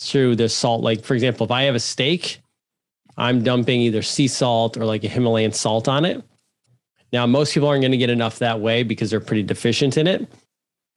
[0.00, 0.82] through the salt.
[0.82, 2.40] Like, for example, if I have a steak,
[3.16, 6.22] I'm dumping either sea salt or like a Himalayan salt on it.
[7.12, 10.06] Now, most people aren't going to get enough that way because they're pretty deficient in
[10.06, 10.28] it.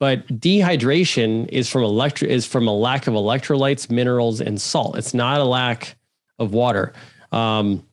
[0.00, 4.96] But dehydration is from electro is from a lack of electrolytes, minerals, and salt.
[4.96, 5.96] It's not a lack
[6.38, 6.92] of water.
[7.32, 7.84] Um,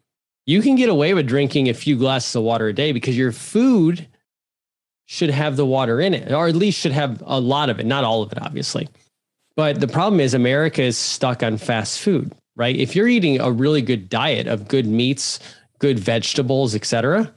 [0.45, 3.32] you can get away with drinking a few glasses of water a day because your
[3.32, 4.08] food
[5.06, 7.86] should have the water in it, or at least should have a lot of it,
[7.86, 8.88] not all of it, obviously.
[9.56, 12.76] But the problem is, America is stuck on fast food, right?
[12.76, 15.39] If you're eating a really good diet of good meats,
[15.80, 17.34] good vegetables, etc.,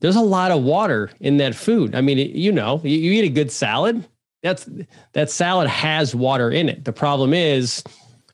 [0.00, 1.94] there's a lot of water in that food.
[1.94, 4.06] I mean, you know, you, eat a good salad,
[4.42, 4.68] that's
[5.12, 6.84] that salad has water in it.
[6.84, 7.82] The problem is,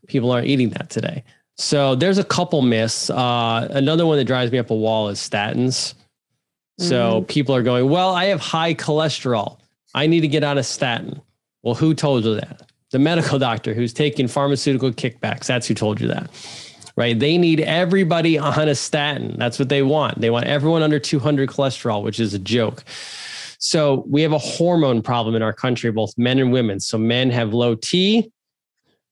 [0.07, 1.24] people aren't eating that today.
[1.57, 3.11] So there's a couple myths.
[3.11, 5.95] Uh, another one that drives me up a wall is statins.
[6.78, 7.26] So mm-hmm.
[7.26, 9.59] people are going, well, I have high cholesterol.
[9.95, 11.22] I need to get on a statin.
[11.62, 12.62] Well, who told you that?
[12.95, 15.47] The medical doctor who's taking pharmaceutical kickbacks.
[15.47, 16.30] That's who told you that.
[16.95, 17.18] Right.
[17.18, 19.34] They need everybody on a statin.
[19.36, 20.20] That's what they want.
[20.20, 22.84] They want everyone under 200 cholesterol, which is a joke.
[23.59, 26.78] So we have a hormone problem in our country, both men and women.
[26.78, 28.30] So men have low T,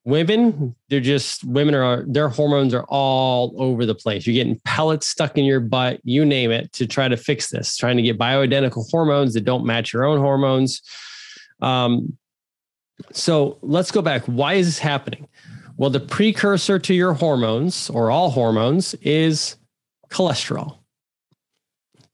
[0.04, 5.06] women they're just women are their hormones are all over the place you're getting pellets
[5.06, 8.18] stuck in your butt you name it to try to fix this trying to get
[8.18, 10.82] bioidentical hormones that don't match your own hormones
[11.60, 12.18] um,
[13.12, 15.26] so let's go back why is this happening
[15.76, 19.56] well the precursor to your hormones or all hormones is
[20.10, 20.78] cholesterol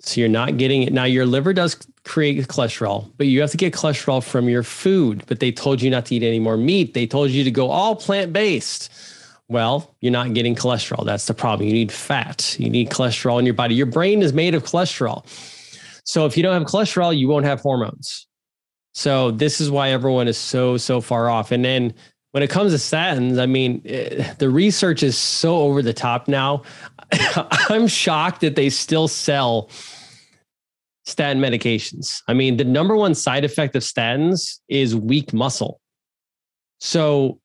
[0.00, 1.76] so you're not getting it now your liver does
[2.08, 5.22] create cholesterol, but you have to get cholesterol from your food.
[5.26, 6.94] But they told you not to eat any more meat.
[6.94, 8.90] They told you to go all plant based.
[9.48, 11.04] Well, you're not getting cholesterol.
[11.04, 11.68] That's the problem.
[11.68, 12.56] You need fat.
[12.58, 13.74] You need cholesterol in your body.
[13.74, 15.24] Your brain is made of cholesterol.
[16.04, 18.26] So if you don't have cholesterol, you won't have hormones.
[18.98, 21.52] So this is why everyone is so, so far off.
[21.52, 21.94] And then
[22.32, 26.26] when it comes to statins, I mean, eh, the research is so over the top
[26.26, 26.64] now.
[27.12, 29.70] I'm shocked that they still sell
[31.04, 32.22] statin medications.
[32.26, 35.80] I mean, the number one side effect of statins is weak muscle.
[36.80, 37.38] So,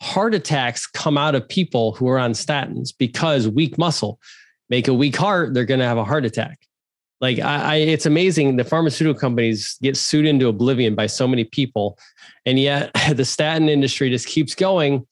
[0.00, 4.20] heart attacks come out of people who are on statins because weak muscle
[4.70, 6.65] make a weak heart, they're going to have a heart attack.
[7.26, 8.54] Like I, I, it's amazing.
[8.54, 11.98] The pharmaceutical companies get sued into oblivion by so many people,
[12.44, 15.04] and yet the statin industry just keeps going.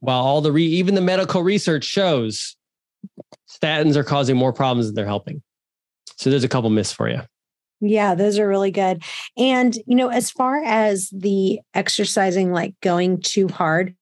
[0.00, 2.54] While all the re, even the medical research shows
[3.48, 5.42] statins are causing more problems than they're helping.
[6.18, 7.22] So there's a couple myths for you.
[7.80, 9.02] Yeah, those are really good.
[9.38, 13.96] And, you know, as far as the exercising, like going too hard,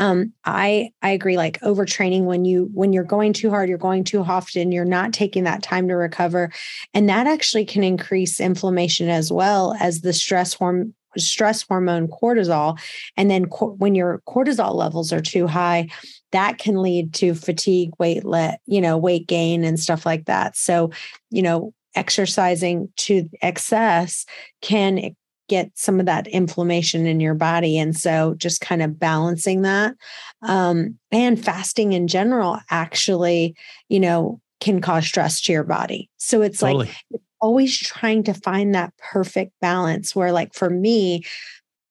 [0.00, 1.36] um, I I agree.
[1.36, 5.12] Like overtraining when you when you're going too hard, you're going too often, you're not
[5.12, 6.50] taking that time to recover,
[6.94, 12.78] and that actually can increase inflammation as well as the stress hormone stress hormone cortisol
[13.16, 15.88] and then co- when your cortisol levels are too high
[16.30, 20.56] that can lead to fatigue weight let you know weight gain and stuff like that
[20.56, 20.88] so
[21.30, 24.24] you know exercising to excess
[24.62, 25.16] can
[25.50, 29.94] get some of that inflammation in your body and so just kind of balancing that
[30.42, 33.54] um, and fasting in general actually
[33.88, 36.86] you know can cause stress to your body so it's totally.
[37.10, 41.24] like always trying to find that perfect balance where like for me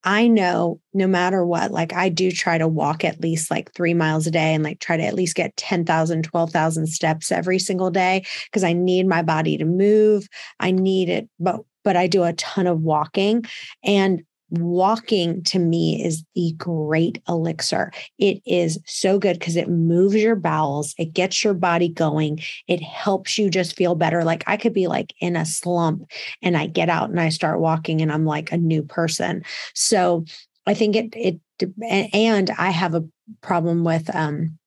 [0.03, 3.93] I know no matter what, like I do try to walk at least like three
[3.93, 7.91] miles a day and like try to at least get 10,000, 12,000 steps every single
[7.91, 10.27] day because I need my body to move.
[10.59, 11.59] I need it, but,
[11.89, 13.45] but I do a ton of walking.
[13.83, 14.21] And
[14.51, 17.91] walking to me is the great elixir.
[18.19, 22.79] It is so good because it moves your bowels, it gets your body going, it
[22.83, 24.23] helps you just feel better.
[24.23, 26.03] Like I could be like in a slump
[26.43, 29.43] and I get out and I start walking and I'm like a new person.
[29.73, 30.25] So
[30.67, 31.39] I think it it
[31.83, 33.03] and I have a
[33.41, 34.59] problem with um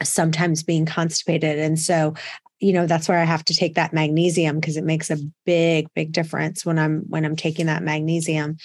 [0.00, 2.14] sometimes being constipated and so
[2.60, 5.86] you know that's where i have to take that magnesium because it makes a big
[5.94, 8.56] big difference when i'm when i'm taking that magnesium.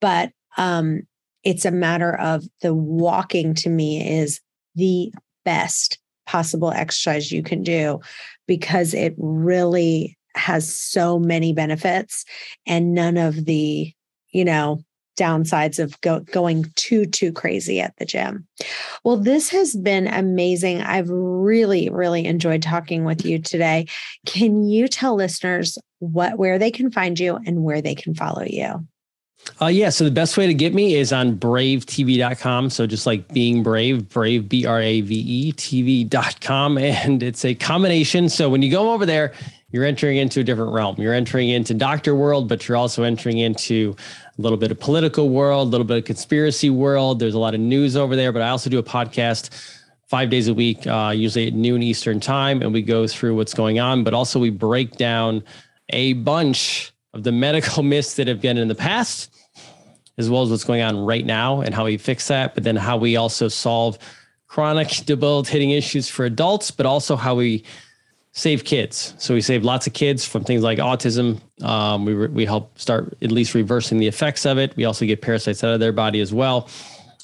[0.00, 1.02] But um
[1.44, 4.40] it's a matter of the walking to me is
[4.74, 5.12] the
[5.44, 8.00] best possible exercise you can do
[8.46, 12.24] because it really has so many benefits
[12.66, 13.92] and none of the
[14.30, 14.80] you know
[15.18, 18.46] downsides of go, going too too crazy at the gym.
[19.04, 20.80] Well, this has been amazing.
[20.80, 23.86] I've really really enjoyed talking with you today.
[24.24, 28.44] Can you tell listeners what where they can find you and where they can follow
[28.44, 28.86] you?
[29.60, 29.88] Uh, yeah.
[29.88, 32.70] So the best way to get me is on bravetv.com.
[32.70, 36.78] So just like being brave, brave, B R A V E TV.com.
[36.88, 38.28] And it's a combination.
[38.28, 39.32] So when you go over there,
[39.70, 40.96] you're entering into a different realm.
[40.98, 43.96] You're entering into doctor world, but you're also entering into
[44.38, 47.18] a little bit of political world, a little bit of conspiracy world.
[47.18, 49.50] There's a lot of news over there, but I also do a podcast
[50.06, 53.52] five days a week, uh, usually at noon Eastern time, and we go through what's
[53.52, 55.42] going on, but also we break down
[55.90, 59.34] a bunch of the medical myths that have been in the past,
[60.16, 62.76] as well as what's going on right now and how we fix that, but then
[62.76, 63.98] how we also solve
[64.46, 67.64] chronic debilitating issues for adults, but also how we
[68.38, 69.14] save kids.
[69.18, 71.40] So we save lots of kids from things like autism.
[71.60, 74.76] Um, we, re- we help start at least reversing the effects of it.
[74.76, 76.68] We also get parasites out of their body as well.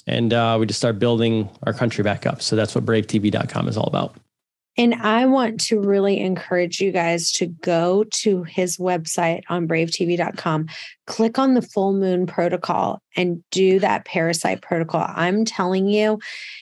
[0.09, 2.43] And uh, we just start building our country back up.
[2.43, 4.17] So that's what bravetv.com is all about.
[4.77, 10.67] And I want to really encourage you guys to go to his website on bravetv.com,
[11.07, 15.07] click on the full moon protocol, and do that parasite protocol.
[15.09, 16.19] I'm telling you,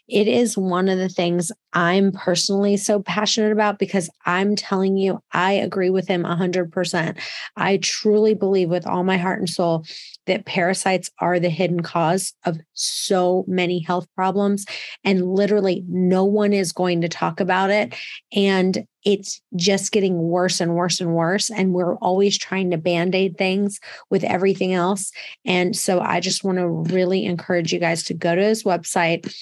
[0.09, 5.21] it is one of the things I'm personally so passionate about because I'm telling you,
[5.33, 7.19] I agree with him 100%.
[7.57, 9.87] I truly believe with all my heart and soul
[10.27, 14.65] that parasites are the hidden cause of so many health problems.
[15.05, 17.95] And literally, no one is going to talk about it.
[18.33, 21.51] And it's just getting worse and worse and worse.
[21.51, 25.11] And we're always trying to band aid things with everything else.
[25.45, 29.33] And so I just want to really encourage you guys to go to his website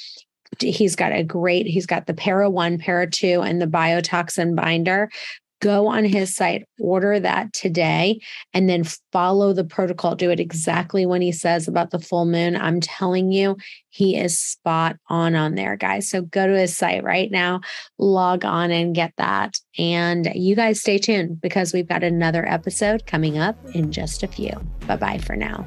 [0.59, 5.11] he's got a great he's got the para 1 para 2 and the biotoxin binder
[5.61, 8.21] go on his site, order that today,
[8.53, 10.15] and then follow the protocol.
[10.15, 12.57] Do it exactly when he says about the full moon.
[12.57, 13.57] I'm telling you,
[13.91, 16.11] he is spot on on there, guys.
[16.11, 17.61] So go to his site right now,
[17.99, 19.59] log on and get that.
[19.79, 24.29] And you guys stay tuned because we've got another episode coming up in just a
[24.29, 24.53] few.
[24.87, 25.67] Bye bye for now.